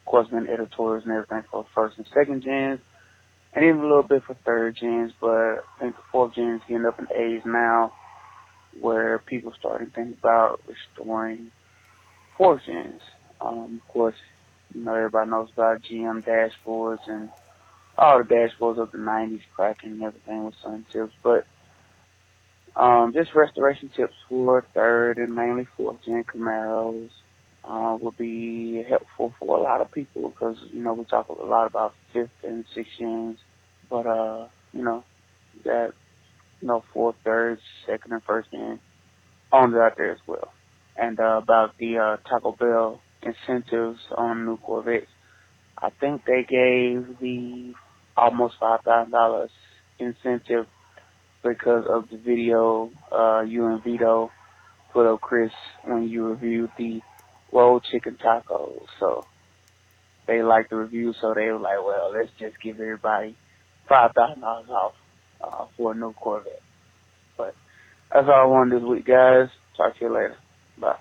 of 0.01 0.05
course, 0.05 0.29
been 0.29 0.49
editorials 0.49 1.05
and 1.05 1.13
everything 1.13 1.45
for 1.51 1.67
first 1.75 1.97
and 1.97 2.07
second 2.15 2.43
gens, 2.43 2.81
and 3.53 3.65
even 3.65 3.79
a 3.79 3.83
little 3.83 4.03
bit 4.03 4.25
for 4.25 4.35
third 4.45 4.77
gens, 4.77 5.13
but 5.21 5.29
I 5.31 5.81
think 5.81 5.97
the 5.97 6.03
fourth 6.13 6.35
gens 6.35 6.63
getting 6.69 6.87
up 6.87 6.99
in 6.99 7.09
age 7.17 7.43
now 7.45 7.93
where 8.81 9.19
people 9.21 9.53
starting 9.59 9.89
to 9.89 9.93
think 9.95 10.19
about 10.19 10.61
restoring 10.67 11.51
fourth 12.37 12.63
gens. 12.67 13.01
Um, 13.41 13.81
of 13.83 13.93
course, 13.93 14.17
you 14.75 14.85
know, 14.85 14.95
everybody 14.95 15.31
knows 15.31 15.51
about 15.53 15.83
GM 15.83 16.25
dashboards 16.25 17.09
and 17.09 17.31
all 17.97 18.19
the 18.19 18.25
dashboards 18.25 18.79
of 18.79 18.91
the 18.91 18.99
90s 18.99 19.43
cracking 19.55 19.93
and 19.93 20.03
everything 20.03 20.45
with 20.45 20.55
sun 20.63 20.85
tips, 20.93 21.15
but 21.23 21.47
um, 22.77 23.13
just 23.13 23.35
restoration 23.35 23.89
tips 23.95 24.15
for 24.29 24.67
third 24.75 25.19
and 25.19 25.35
mainly 25.35 25.67
fourth 25.77 26.03
gen 26.05 26.25
Camaros 26.25 27.11
uh, 27.67 27.97
would 28.01 28.17
be 28.19 28.85
helpful 28.89 29.35
for 29.39 29.59
a 29.59 29.63
lot 29.63 29.81
of 29.81 29.91
people 29.93 30.29
because, 30.29 30.57
you 30.73 30.83
know, 30.83 30.95
we 30.95 31.05
talk 31.05 31.29
a 31.29 31.33
lot 31.45 31.67
about 31.67 31.95
fifth 32.13 32.31
and 32.43 32.65
sixth 32.75 32.93
gens, 32.99 33.39
but, 33.91 34.07
uh, 34.07 34.49
you 34.73 34.83
know, 34.85 35.05
that, 35.65 35.93
you 36.61 36.69
know, 36.69 36.85
fourth, 36.93 37.17
third, 37.25 37.59
second, 37.87 38.13
and 38.13 38.23
first 38.25 38.51
gen 38.51 38.81
owners 39.53 39.81
out 39.81 39.97
there 39.97 40.13
as 40.13 40.19
well 40.27 40.53
and 40.97 41.19
uh, 41.19 41.41
about 41.43 41.77
the 41.79 41.99
uh, 41.99 42.17
Taco 42.29 42.53
Bell 42.53 43.01
incentives 43.23 44.01
on 44.17 44.45
new 44.45 44.57
Corvettes. 44.59 45.07
I 45.79 45.91
think 46.01 46.23
they 46.27 46.43
gave 46.43 47.19
the 47.21 47.73
almost 48.17 48.55
five 48.61 48.81
thousand 48.83 49.13
dollars 49.13 49.51
incentive 49.99 50.67
because 51.43 51.85
of 51.89 52.09
the 52.11 52.17
video 52.17 52.91
uh, 53.13 53.43
you 53.43 53.67
and 53.67 53.83
Vito 53.83 54.31
put 54.93 55.13
up, 55.13 55.21
Chris, 55.21 55.51
when 55.85 56.09
you 56.09 56.29
reviewed 56.29 56.71
the 56.79 57.01
rolled 57.55 57.85
chicken 57.91 58.19
tacos. 58.23 58.87
So 59.01 59.25
they 60.27 60.43
liked 60.43 60.71
the 60.71 60.77
review, 60.77 61.15
so 61.21 61.33
they 61.33 61.47
were 61.47 61.59
like, 61.59 61.83
"Well, 61.85 62.13
let's 62.13 62.31
just 62.39 62.61
give 62.61 62.81
everybody 62.81 63.37
five 63.89 64.13
thousand 64.13 64.41
dollars 64.41 64.69
off 64.69 64.95
uh, 65.41 65.65
for 65.77 65.93
a 65.93 65.95
new 65.95 66.13
Corvette." 66.13 66.63
But 67.39 67.55
that's 68.13 68.27
all 68.29 68.35
I 68.35 68.45
wanted 68.45 68.81
this 68.81 68.87
week, 68.89 69.07
guys. 69.07 69.49
Talk 69.77 69.97
to 69.99 70.05
you 70.05 70.13
later. 70.13 70.37
Bye. 70.79 70.97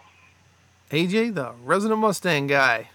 AJ, 0.91 1.33
the 1.33 1.53
resident 1.63 1.99
Mustang 1.99 2.47
guy, 2.47 2.89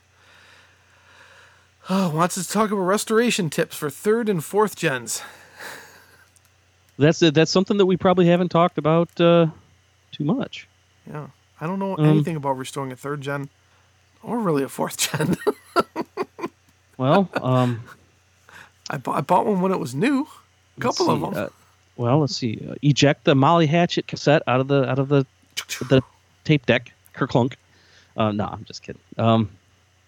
oh, 1.91 2.11
wants 2.15 2.39
us 2.39 2.47
to 2.47 2.53
talk 2.53 2.71
about 2.71 2.83
restoration 2.83 3.51
tips 3.51 3.77
for 3.77 3.91
third 3.91 4.29
and 4.29 4.45
fourth 4.45 4.77
gens. 4.77 5.23
That's 6.99 7.21
that's 7.21 7.51
something 7.51 7.77
that 7.79 7.87
we 7.87 7.97
probably 7.97 8.27
haven't 8.27 8.49
talked 8.49 8.77
about 8.77 9.21
uh, 9.21 9.47
too 10.11 10.25
much. 10.25 10.69
Yeah. 11.07 11.29
I 11.61 11.67
don't 11.67 11.79
know 11.79 11.97
Um, 11.99 12.05
anything 12.07 12.37
about 12.37 12.57
restoring 12.57 12.93
a 12.93 12.97
third 12.97 13.21
gen 13.21 13.49
or 14.23 14.39
really 14.39 14.63
a 14.63 14.69
fourth 14.69 14.97
gen. 15.17 15.37
Well, 16.97 17.29
um, 17.43 17.83
I, 18.91 18.97
bought, 18.97 19.17
I 19.17 19.21
bought 19.21 19.47
one 19.47 19.61
when 19.61 19.73
it 19.73 19.79
was 19.79 19.95
new. 19.95 20.27
A 20.77 20.81
couple 20.81 21.11
of 21.11 21.21
them. 21.21 21.35
uh, 21.35 21.49
well, 21.97 22.21
let's 22.21 22.37
see. 22.37 22.65
Uh, 22.69 22.75
eject 22.83 23.25
the 23.25 23.35
Molly 23.35 23.67
Hatchet 23.67 24.07
cassette 24.07 24.43
out 24.47 24.61
of 24.61 24.69
the 24.69 24.89
out 24.89 24.99
of 24.99 25.09
the 25.09 25.25
the 25.89 26.03
tape 26.45 26.67
deck. 26.67 26.93
Kerclunk. 27.15 27.55
Uh, 28.17 28.33
no, 28.33 28.47
I'm 28.47 28.65
just 28.65 28.83
kidding. 28.83 29.01
Um, 29.17 29.49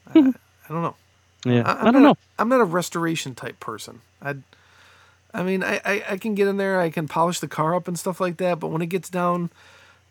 I 0.09 0.13
don't 0.15 0.35
know. 0.83 0.97
yeah, 1.45 1.63
I, 1.65 1.73
I, 1.73 1.79
I'm 1.87 1.93
don't 1.93 2.03
not, 2.03 2.09
know. 2.09 2.17
I'm 2.39 2.49
not 2.49 2.61
a 2.61 2.65
restoration 2.65 3.35
type 3.35 3.59
person. 3.61 4.01
I, 4.23 4.37
I 5.33 5.43
mean, 5.45 5.63
I, 5.63 5.81
I, 5.85 6.05
I 6.11 6.17
can 6.19 6.35
get 6.35 6.49
in 6.49 6.57
there. 6.57 6.81
I 6.81 6.91
can 6.91 7.07
polish 7.09 7.39
the 7.41 7.49
car 7.49 7.75
up 7.75 7.87
and 7.89 7.99
stuff 7.99 8.21
like 8.21 8.37
that. 8.39 8.59
But 8.61 8.69
when 8.69 8.83
it 8.83 8.87
gets 8.87 9.09
down 9.09 9.51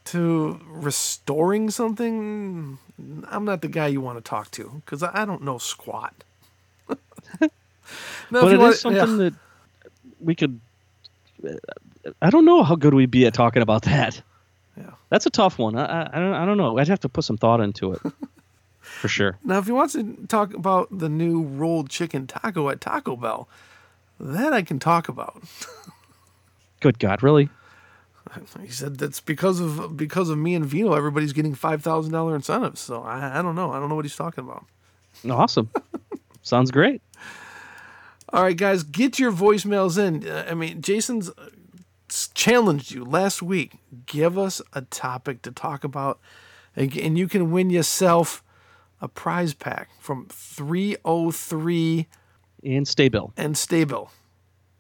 to 0.09 0.59
restoring 0.69 1.69
something, 1.69 2.77
I'm 3.29 3.45
not 3.45 3.61
the 3.61 3.67
guy 3.67 3.87
you 3.87 4.01
want 4.01 4.17
to 4.17 4.27
talk 4.27 4.49
to 4.51 4.81
because 4.83 5.03
I, 5.03 5.25
don't 5.25 5.43
know 5.43 5.57
squat. 5.57 6.13
now, 6.89 6.97
but 8.31 8.45
it 8.45 8.51
you 8.51 8.59
want- 8.59 8.73
is 8.73 8.81
something 8.81 9.11
yeah. 9.11 9.29
that 9.29 9.33
we 10.19 10.35
could. 10.35 10.59
uh, 11.47 11.53
I 12.21 12.29
don't 12.29 12.45
know 12.45 12.63
how 12.63 12.75
good 12.75 12.93
we'd 12.93 13.11
be 13.11 13.25
at 13.25 13.33
talking 13.33 13.61
about 13.61 13.83
that. 13.83 14.21
Yeah. 14.75 14.91
That's 15.09 15.25
a 15.25 15.29
tough 15.29 15.59
one. 15.59 15.77
I, 15.77 15.85
I, 15.85 16.09
I 16.13 16.19
don't 16.19 16.33
I 16.33 16.45
don't 16.45 16.57
know. 16.57 16.77
I'd 16.77 16.87
have 16.87 17.01
to 17.01 17.09
put 17.09 17.23
some 17.23 17.37
thought 17.37 17.61
into 17.61 17.93
it, 17.93 18.01
for 18.79 19.07
sure. 19.07 19.37
Now, 19.43 19.59
if 19.59 19.65
he 19.65 19.71
wants 19.71 19.93
to 19.93 20.17
talk 20.27 20.53
about 20.53 20.87
the 20.97 21.09
new 21.09 21.43
rolled 21.43 21.89
chicken 21.89 22.25
taco 22.25 22.69
at 22.69 22.81
Taco 22.81 23.15
Bell, 23.15 23.47
that 24.19 24.53
I 24.53 24.61
can 24.61 24.79
talk 24.79 25.07
about. 25.09 25.43
Good 26.79 26.97
God, 26.97 27.21
really? 27.21 27.49
He 28.61 28.69
said 28.71 28.97
that's 28.97 29.19
because 29.19 29.59
of 29.59 29.97
because 29.97 30.29
of 30.29 30.37
me 30.37 30.55
and 30.55 30.65
Vino, 30.65 30.93
everybody's 30.93 31.33
getting 31.33 31.55
five 31.55 31.81
thousand 31.81 32.11
dollar 32.13 32.35
incentives. 32.35 32.79
So 32.79 33.01
I, 33.03 33.39
I 33.39 33.41
don't 33.41 33.55
know. 33.55 33.71
I 33.71 33.79
don't 33.79 33.89
know 33.89 33.95
what 33.95 34.05
he's 34.05 34.15
talking 34.15 34.43
about. 34.43 34.65
Awesome. 35.29 35.69
Sounds 36.43 36.71
great. 36.71 37.01
All 38.31 38.43
right, 38.43 38.55
guys, 38.55 38.83
get 38.83 39.17
your 39.17 39.31
voicemails 39.31 39.97
in. 39.97 40.27
Uh, 40.27 40.45
I 40.49 40.53
mean, 40.53 40.81
Jason's 40.81 41.29
uh, 41.29 41.49
challenged 42.35 42.91
you 42.91 43.03
last 43.03 43.41
week. 43.41 43.77
Give 44.05 44.37
us 44.37 44.61
a 44.73 44.81
topic 44.83 45.41
to 45.41 45.51
talk 45.51 45.83
about, 45.83 46.19
and, 46.75 46.95
and 46.95 47.17
you 47.17 47.27
can 47.27 47.49
win 47.51 47.71
yourself 47.71 48.43
a 49.01 49.07
prize 49.07 49.53
pack 49.55 49.89
from 49.99 50.27
303 50.29 52.07
And 52.63 52.87
stay 52.87 53.09
bill. 53.09 53.33
and 53.35 53.55
STA-BIL. 53.55 54.11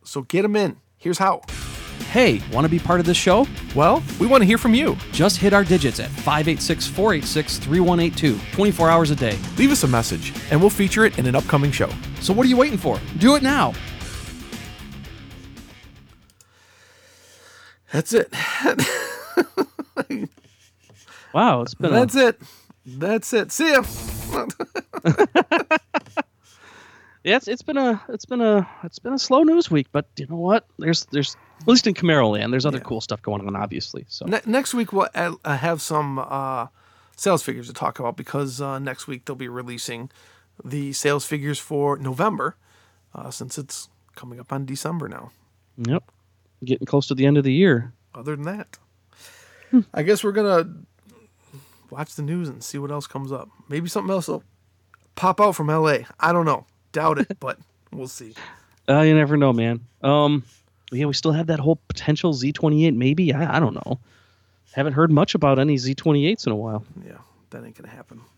So 0.03 0.21
get 0.21 0.43
them 0.43 0.55
in. 0.55 0.77
Here's 0.97 1.17
how. 1.17 1.41
Hey, 2.11 2.41
want 2.51 2.65
to 2.65 2.69
be 2.69 2.79
part 2.79 2.99
of 2.99 3.05
this 3.05 3.17
show? 3.17 3.47
Well, 3.75 4.03
we 4.19 4.27
want 4.27 4.41
to 4.41 4.45
hear 4.45 4.57
from 4.57 4.73
you. 4.73 4.97
Just 5.11 5.37
hit 5.37 5.53
our 5.53 5.63
digits 5.63 5.99
at 5.99 6.09
586 6.09 6.87
486 6.87 7.57
3182, 7.57 8.39
24 8.55 8.89
hours 8.89 9.11
a 9.11 9.15
day. 9.15 9.37
Leave 9.57 9.71
us 9.71 9.83
a 9.83 9.87
message, 9.87 10.33
and 10.51 10.59
we'll 10.59 10.69
feature 10.69 11.05
it 11.05 11.19
in 11.19 11.25
an 11.25 11.35
upcoming 11.35 11.71
show. 11.71 11.89
So 12.21 12.33
what 12.33 12.45
are 12.45 12.49
you 12.49 12.57
waiting 12.57 12.77
for? 12.77 12.99
Do 13.17 13.35
it 13.35 13.43
now. 13.43 13.73
That's 17.91 18.13
it. 18.13 18.33
Wow, 21.33 21.61
it's 21.61 21.75
been 21.75 21.91
That's 21.91 22.15
a, 22.15 22.27
it. 22.29 22.41
That's 22.85 23.33
it. 23.33 23.51
See 23.51 23.71
ya. 23.71 23.83
yeah, 27.23 27.35
it's, 27.37 27.47
it's 27.47 27.61
been 27.61 27.77
a 27.77 28.01
it's 28.09 28.25
been 28.25 28.41
a 28.41 28.67
it's 28.83 28.99
been 28.99 29.13
a 29.13 29.19
slow 29.19 29.43
news 29.43 29.69
week, 29.69 29.87
but 29.91 30.07
you 30.17 30.25
know 30.27 30.37
what? 30.37 30.65
There's 30.79 31.05
there's 31.11 31.37
at 31.59 31.67
least 31.67 31.87
in 31.87 31.93
Camaro 31.93 32.31
land, 32.31 32.51
there's 32.53 32.65
other 32.65 32.77
Yeah. 32.77 32.83
cool 32.83 33.01
stuff 33.01 33.21
going 33.21 33.45
on, 33.45 33.55
obviously. 33.55 34.05
So 34.07 34.25
Ne- 34.25 34.41
next 34.45 34.73
week 34.73 34.93
we'll 34.93 35.09
uh, 35.15 35.35
have 35.57 35.81
some 35.81 36.19
uh, 36.19 36.67
sales 37.15 37.43
figures 37.43 37.67
to 37.67 37.73
talk 37.73 37.99
about 37.99 38.15
because 38.17 38.61
uh, 38.61 38.79
next 38.79 39.07
week 39.07 39.25
they'll 39.25 39.35
be 39.35 39.47
releasing 39.49 40.09
the 40.63 40.93
sales 40.93 41.25
figures 41.25 41.59
for 41.59 41.97
November, 41.97 42.55
uh, 43.15 43.31
since 43.31 43.57
it's 43.57 43.89
coming 44.15 44.39
up 44.39 44.51
on 44.51 44.65
December 44.65 45.07
now. 45.07 45.31
yep, 45.77 46.03
getting 46.63 46.85
close 46.85 47.07
to 47.07 47.15
the 47.15 47.25
end 47.25 47.37
of 47.37 47.43
the 47.43 47.53
year. 47.53 47.93
Other 48.13 48.35
than 48.35 48.45
that, 48.45 48.77
I 49.93 50.03
guess 50.03 50.23
we're 50.23 50.31
gonna 50.33 50.67
watch 51.89 52.15
the 52.15 52.21
news 52.21 52.49
and 52.49 52.63
see 52.63 52.77
what 52.77 52.91
else 52.91 53.07
comes 53.07 53.31
up. 53.31 53.49
Maybe 53.69 53.87
something 53.87 54.11
else 54.11 54.27
will 54.27 54.43
pop 55.15 55.39
out 55.39 55.55
from 55.55 55.69
L.A. 55.69 56.05
I 56.19 56.31
don't 56.33 56.45
know. 56.45 56.65
Doubt 56.91 57.19
it, 57.19 57.37
but 57.39 57.57
we'll 57.91 58.07
see. 58.07 58.33
Uh, 58.87 59.01
you 59.01 59.15
never 59.15 59.37
know, 59.37 59.53
man. 59.53 59.81
Um, 60.01 60.43
yeah, 60.91 61.05
we 61.05 61.13
still 61.13 61.31
have 61.31 61.47
that 61.47 61.59
whole 61.59 61.79
potential 61.87 62.33
Z28. 62.33 62.95
Maybe 62.95 63.33
I, 63.33 63.57
I 63.57 63.59
don't 63.59 63.75
know. 63.75 63.99
Haven't 64.73 64.93
heard 64.93 65.11
much 65.11 65.35
about 65.35 65.59
any 65.59 65.75
Z28s 65.75 66.45
in 66.45 66.51
a 66.51 66.55
while. 66.55 66.85
Yeah, 67.05 67.17
that 67.49 67.63
ain't 67.63 67.75
gonna 67.75 67.93
happen. 67.93 68.21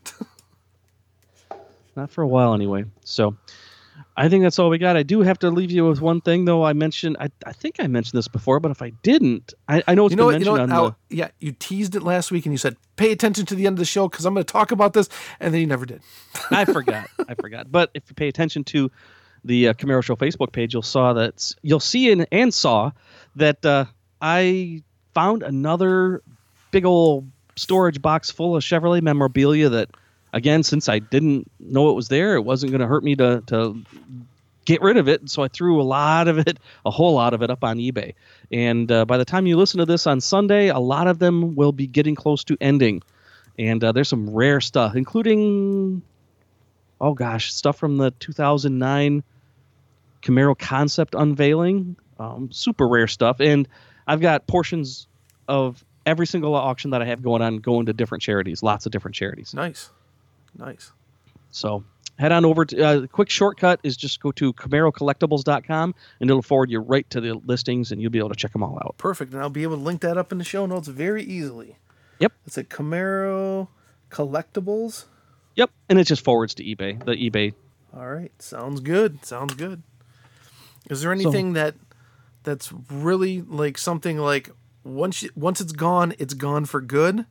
Not 1.95 2.09
for 2.09 2.21
a 2.21 2.27
while 2.27 2.53
anyway. 2.53 2.85
So 3.03 3.35
I 4.15 4.29
think 4.29 4.43
that's 4.43 4.59
all 4.59 4.69
we 4.69 4.77
got. 4.77 4.95
I 4.95 5.03
do 5.03 5.21
have 5.21 5.39
to 5.39 5.49
leave 5.49 5.71
you 5.71 5.87
with 5.87 6.01
one 6.01 6.21
thing 6.21 6.45
though. 6.45 6.63
I 6.63 6.73
mentioned 6.73 7.17
I, 7.19 7.29
I 7.45 7.51
think 7.51 7.75
I 7.79 7.87
mentioned 7.87 8.17
this 8.17 8.27
before, 8.27 8.59
but 8.59 8.71
if 8.71 8.81
I 8.81 8.91
didn't, 9.03 9.53
I, 9.67 9.83
I 9.87 9.95
know 9.95 10.05
it's 10.05 10.11
you 10.11 10.17
know 10.17 10.27
been 10.27 10.33
what? 10.33 10.39
You 10.39 10.45
know 10.45 10.51
what? 10.53 10.61
on 10.61 10.71
Al, 10.71 10.97
yeah, 11.09 11.29
you 11.39 11.51
teased 11.51 11.95
it 11.95 12.03
last 12.03 12.31
week 12.31 12.45
and 12.45 12.53
you 12.53 12.57
said 12.57 12.77
pay 12.95 13.11
attention 13.11 13.45
to 13.47 13.55
the 13.55 13.67
end 13.67 13.75
of 13.75 13.79
the 13.79 13.85
show 13.85 14.07
because 14.07 14.25
I'm 14.25 14.33
going 14.33 14.45
to 14.45 14.51
talk 14.51 14.71
about 14.71 14.93
this, 14.93 15.09
and 15.39 15.53
then 15.53 15.61
you 15.61 15.67
never 15.67 15.85
did. 15.85 16.01
I 16.49 16.65
forgot. 16.77 17.09
I 17.27 17.35
forgot. 17.35 17.71
But 17.71 17.91
if 17.93 18.03
you 18.09 18.15
pay 18.15 18.27
attention 18.27 18.63
to 18.65 18.91
the 19.43 19.69
uh, 19.69 19.73
Camaro 19.73 20.03
Show 20.03 20.15
Facebook 20.15 20.51
page, 20.51 20.73
you'll 20.73 20.81
saw 20.81 21.13
that 21.13 21.53
you'll 21.61 21.79
see 21.79 22.11
and, 22.11 22.27
and 22.31 22.53
saw 22.53 22.91
that 23.35 23.65
uh, 23.65 23.85
I 24.21 24.83
found 25.13 25.43
another 25.43 26.21
big 26.71 26.85
old 26.85 27.29
storage 27.55 28.01
box 28.01 28.31
full 28.31 28.55
of 28.55 28.63
Chevrolet 28.63 29.01
memorabilia 29.01 29.69
that 29.69 29.89
again 30.33 30.63
since 30.63 30.87
I 30.87 30.99
didn't 30.99 31.49
know 31.59 31.89
it 31.89 31.93
was 31.93 32.07
there, 32.07 32.35
it 32.35 32.41
wasn't 32.41 32.71
going 32.71 32.81
to 32.81 32.87
hurt 32.87 33.03
me 33.03 33.15
to 33.15 33.43
to 33.47 33.83
get 34.65 34.81
rid 34.81 34.97
of 34.97 35.07
it. 35.07 35.29
So 35.29 35.43
I 35.43 35.47
threw 35.47 35.81
a 35.81 35.83
lot 35.83 36.27
of 36.27 36.39
it, 36.39 36.59
a 36.85 36.91
whole 36.91 37.13
lot 37.13 37.33
of 37.33 37.41
it 37.41 37.49
up 37.49 37.63
on 37.63 37.77
eBay. 37.77 38.13
And 38.51 38.91
uh, 38.91 39.05
by 39.05 39.17
the 39.17 39.25
time 39.25 39.47
you 39.47 39.57
listen 39.57 39.79
to 39.79 39.85
this 39.85 40.07
on 40.07 40.21
Sunday, 40.21 40.67
a 40.67 40.79
lot 40.79 41.07
of 41.07 41.19
them 41.19 41.55
will 41.55 41.71
be 41.71 41.87
getting 41.87 42.15
close 42.15 42.43
to 42.45 42.57
ending. 42.61 43.01
And 43.57 43.83
uh, 43.83 43.91
there's 43.91 44.09
some 44.09 44.29
rare 44.29 44.61
stuff, 44.61 44.95
including, 44.95 46.01
oh 46.99 47.13
gosh, 47.13 47.53
stuff 47.53 47.77
from 47.77 47.97
the 47.97 48.11
2009 48.11 49.23
Camaro 50.21 50.57
concept 50.57 51.15
unveiling. 51.15 51.95
Um, 52.19 52.51
super 52.51 52.87
rare 52.87 53.07
stuff. 53.07 53.39
And 53.39 53.67
I've 54.07 54.21
got 54.21 54.47
portions 54.47 55.07
of 55.47 55.83
every 56.05 56.27
single 56.27 56.55
auction 56.55 56.91
that 56.91 57.01
I 57.01 57.05
have 57.05 57.21
going 57.21 57.41
on 57.41 57.57
going 57.57 57.87
to 57.87 57.93
different 57.93 58.21
charities, 58.21 58.63
lots 58.63 58.85
of 58.85 58.91
different 58.91 59.15
charities. 59.15 59.53
Nice, 59.53 59.89
nice. 60.57 60.91
So 61.51 61.83
head 62.17 62.31
on 62.31 62.45
over 62.45 62.65
to 62.65 62.81
uh, 62.81 62.99
the 63.01 63.07
quick 63.07 63.29
shortcut 63.29 63.79
is 63.83 63.97
just 63.97 64.21
go 64.21 64.31
to 64.33 64.53
camarocollectibles.com 64.53 65.95
and 66.19 66.29
it'll 66.29 66.41
forward 66.41 66.69
you 66.69 66.79
right 66.79 67.09
to 67.09 67.21
the 67.21 67.33
listings 67.45 67.91
and 67.91 68.01
you'll 68.01 68.11
be 68.11 68.19
able 68.19 68.29
to 68.29 68.35
check 68.35 68.53
them 68.53 68.63
all 68.63 68.77
out. 68.83 68.95
Perfect, 68.97 69.33
and 69.33 69.41
I'll 69.41 69.49
be 69.49 69.63
able 69.63 69.77
to 69.77 69.83
link 69.83 70.01
that 70.01 70.17
up 70.17 70.31
in 70.31 70.37
the 70.37 70.43
show 70.43 70.65
notes 70.65 70.87
very 70.87 71.23
easily. 71.23 71.77
Yep. 72.19 72.33
It's 72.45 72.57
at 72.57 72.69
Camaro 72.69 73.67
Collectibles. 74.09 75.05
Yep, 75.55 75.71
and 75.89 75.99
it 75.99 76.05
just 76.05 76.23
forwards 76.23 76.53
to 76.55 76.63
eBay. 76.63 77.03
The 77.03 77.13
eBay. 77.13 77.53
All 77.93 78.07
right, 78.07 78.31
sounds 78.39 78.79
good. 78.79 79.25
Sounds 79.25 79.53
good. 79.55 79.81
Is 80.89 81.01
there 81.01 81.11
anything 81.11 81.53
that 81.53 81.75
that's 82.43 82.73
really 82.91 83.41
like 83.41 83.77
something 83.77 84.17
like 84.17 84.49
once 84.83 85.21
you, 85.23 85.29
once 85.35 85.61
it's 85.61 85.71
gone, 85.73 86.13
it's 86.19 86.33
gone 86.33 86.65
for 86.65 86.81
good? 86.81 87.25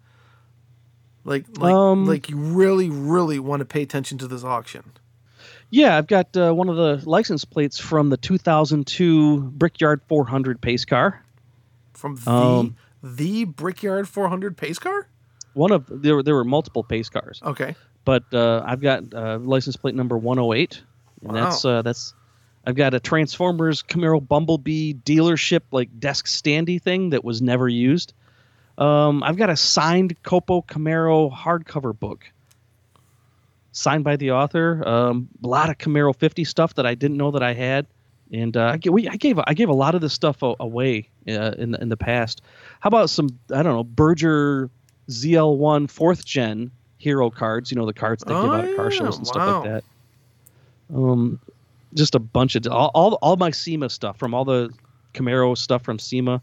Like 1.25 1.47
like 1.59 1.75
Um, 1.75 2.07
like 2.07 2.29
you 2.31 2.37
really 2.37 2.89
really 2.89 3.39
want 3.39 3.61
to 3.61 3.65
pay 3.67 3.83
attention 3.83 4.19
to 4.19 4.27
this 4.29 4.45
auction. 4.45 4.93
Yeah, 5.71 5.97
I've 5.97 6.07
got 6.07 6.37
uh, 6.37 6.53
one 6.53 6.69
of 6.69 6.77
the 6.77 7.01
license 7.09 7.45
plates 7.45 7.79
from 7.79 8.09
the 8.11 8.17
2002 8.17 9.41
Brickyard 9.43 10.01
400 10.09 10.61
pace 10.61 10.85
car. 10.85 11.23
From 11.93 12.17
the 12.17 12.31
Um, 12.31 12.77
the 13.03 13.45
Brickyard 13.45 14.09
400 14.09 14.57
pace 14.57 14.79
car? 14.79 15.07
One 15.55 15.73
of 15.73 15.85
there 15.89 16.15
were 16.17 16.23
there 16.23 16.35
were 16.35 16.45
multiple 16.45 16.83
pace 16.85 17.09
cars, 17.09 17.41
Okay. 17.45 17.75
but 18.05 18.23
uh, 18.33 18.63
I've 18.65 18.81
got 18.81 19.13
uh, 19.13 19.39
license 19.43 19.77
plate 19.77 19.95
number 19.97 20.17
108, 20.17 20.83
and 21.23 21.37
that's 21.37 21.65
uh, 21.65 21.83
that's 21.83 22.15
I've 22.67 22.75
got 22.77 22.95
a 22.95 23.01
Transformers 23.01 23.83
Camaro 23.83 24.27
Bumblebee 24.27 24.95
dealership 24.95 25.61
like 25.73 25.99
desk 25.99 26.27
standy 26.27 26.81
thing 26.81 27.11
that 27.11 27.25
was 27.25 27.41
never 27.41 27.69
used. 27.69 28.13
Um, 28.79 29.23
I've 29.23 29.37
got 29.37 29.51
a 29.51 29.57
signed 29.57 30.23
Copo 30.23 30.65
Camaro 30.67 31.33
hardcover 31.35 31.99
book, 31.99 32.25
signed 33.73 34.05
by 34.05 34.17
the 34.17 34.33
author. 34.33 34.87
Um, 34.87 35.29
a 35.43 35.47
lot 35.47 35.71
of 35.71 35.79
Camaro 35.79 36.15
50 36.15 36.45
stuff 36.45 36.75
that 36.75 36.87
I 36.87 36.95
didn't 36.95 37.17
know 37.17 37.31
that 37.33 37.43
I 37.43 37.55
had, 37.55 37.87
and 38.33 38.57
uh, 38.57 38.71
I, 38.73 38.77
ga- 38.79 38.91
we, 38.91 39.09
I 39.09 39.17
gave 39.17 39.39
I 39.45 39.55
gave 39.55 39.69
a 39.69 39.75
lot 39.75 39.95
of 39.95 40.01
this 40.01 40.13
stuff 40.13 40.39
away 40.43 41.09
uh, 41.29 41.53
in 41.59 41.73
the, 41.73 41.83
in 41.83 41.89
the 41.89 41.97
past. 41.97 42.43
How 42.81 42.89
about 42.89 43.11
some 43.11 43.39
I 43.53 43.63
don't 43.63 43.75
know 43.75 43.85
Berger 43.85 44.71
ZL1 45.09 45.91
fourth 45.91 46.25
gen 46.25 46.71
hero 46.99 47.31
cards? 47.31 47.71
You 47.71 47.77
know 47.79 47.87
the 47.87 47.93
cards 47.95 48.23
they 48.25 48.35
give 48.35 48.45
Oh, 48.45 48.55
out 48.55 48.65
at 48.65 48.77
car 48.77 48.91
shows 48.91 49.17
and 49.19 49.27
stuff 49.27 49.47
like 49.63 49.73
that. 49.73 49.85
Um, 50.95 51.41
just 51.95 52.15
a 52.15 52.19
bunch 52.19 52.57
of 52.57 52.67
all, 52.69 52.91
all 52.95 53.15
all 53.23 53.37
my 53.37 53.51
SEMA 53.51 53.91
stuff 53.91 54.19
from 54.19 54.35
all 54.35 54.45
the 54.45 54.71
Camaro 55.15 55.57
stuff 55.57 55.83
from 55.83 55.99
SEMA. 55.99 56.43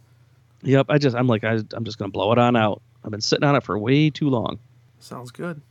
Yep, 0.64 0.88
I 0.90 0.98
just 0.98 1.16
I'm 1.16 1.28
like 1.28 1.44
I, 1.44 1.60
I'm 1.74 1.84
just 1.84 1.98
gonna 1.98 2.12
blow 2.12 2.32
it 2.32 2.38
on 2.38 2.56
out. 2.56 2.82
I've 3.04 3.12
been 3.12 3.22
sitting 3.22 3.44
on 3.44 3.56
it 3.56 3.64
for 3.64 3.78
way 3.78 4.10
too 4.10 4.30
long. 4.30 4.60
Sounds 5.00 5.32
good. 5.32 5.62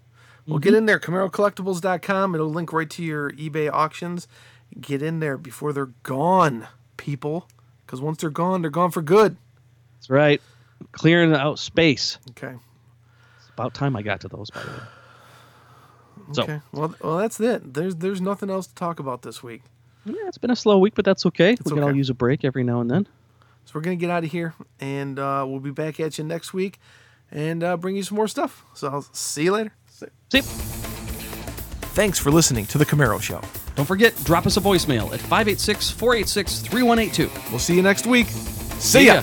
Well, 0.47 0.59
get 0.59 0.71
mm-hmm. 0.71 0.79
in 0.79 0.87
there, 0.87 1.01
CamaroCollectibles.com. 1.01 2.35
It'll 2.35 2.49
link 2.49 2.73
right 2.73 2.89
to 2.91 3.03
your 3.03 3.33
eBay 3.33 3.71
auctions. 3.71 4.29
Get 4.81 5.03
in 5.03 5.19
there 5.19 5.37
before 5.37 5.73
they're 5.73 5.93
gone, 6.05 6.69
people. 6.97 7.49
Because 7.85 8.01
once 8.01 8.19
they're 8.19 8.31
gone, 8.31 8.63
they're 8.63 8.71
gone 8.71 8.91
for 8.91 9.03
good. 9.03 9.37
That's 9.95 10.11
right, 10.11 10.41
clearing 10.93 11.33
out 11.33 11.59
space. 11.59 12.19
Okay. 12.31 12.55
It's 13.39 13.49
about 13.51 13.75
time 13.75 13.97
I 13.97 14.03
got 14.03 14.21
to 14.21 14.29
those, 14.29 14.51
by 14.51 14.63
the 14.63 14.71
way. 14.71 14.77
So 16.33 16.43
Okay. 16.43 16.61
Well, 16.73 16.95
well, 17.03 17.19
that's 17.19 17.41
it. 17.41 17.75
There's 17.75 17.97
there's 17.97 18.21
nothing 18.21 18.51
else 18.51 18.67
to 18.67 18.75
talk 18.75 18.99
about 18.99 19.23
this 19.23 19.43
week. 19.43 19.63
yeah, 20.05 20.15
it's 20.27 20.39
been 20.39 20.51
a 20.51 20.57
slow 20.57 20.79
week, 20.79 20.95
but 20.95 21.05
that's 21.05 21.27
okay. 21.27 21.57
we 21.65 21.73
can 21.73 21.83
all 21.83 21.95
use 21.95 22.11
a 22.11 22.15
break 22.15 22.45
every 22.45 22.65
now 22.65 22.81
and 22.81 22.91
then. 22.91 23.07
So 23.65 23.73
we're 23.75 23.81
gonna 23.81 23.97
get 23.97 24.11
out 24.11 24.25
of 24.25 24.31
here, 24.31 24.55
and 24.81 25.19
uh, 25.19 25.45
we'll 25.47 25.61
be 25.61 25.71
back 25.73 25.99
at 25.99 26.19
you 26.19 26.25
next 26.25 26.55
week, 26.55 26.79
and 27.31 27.65
uh, 27.65 27.77
bring 27.77 27.97
you 27.97 28.03
some 28.03 28.17
more 28.17 28.29
stuff. 28.29 28.65
So 28.75 28.89
I'll 28.89 29.03
see 29.13 29.45
you 29.45 29.53
later. 29.53 29.73
See. 30.29 30.41
Thanks 31.97 32.19
for 32.19 32.31
listening 32.31 32.67
to 32.67 32.79
the 32.79 32.85
Camaro 32.85 33.21
Show. 33.21 33.41
Don't 33.75 33.87
forget, 33.87 34.15
drop 34.25 34.47
us 34.47 34.57
a 34.59 34.61
voicemail 34.61 35.13
at 35.15 35.21
586 35.21 35.91
486 35.91 36.61
3182. 36.61 37.51
We'll 37.51 37.59
see 37.59 37.75
you 37.75 37.83
next 37.83 38.07
week. 38.07 38.27
See 38.79 39.07
ya. 39.07 39.23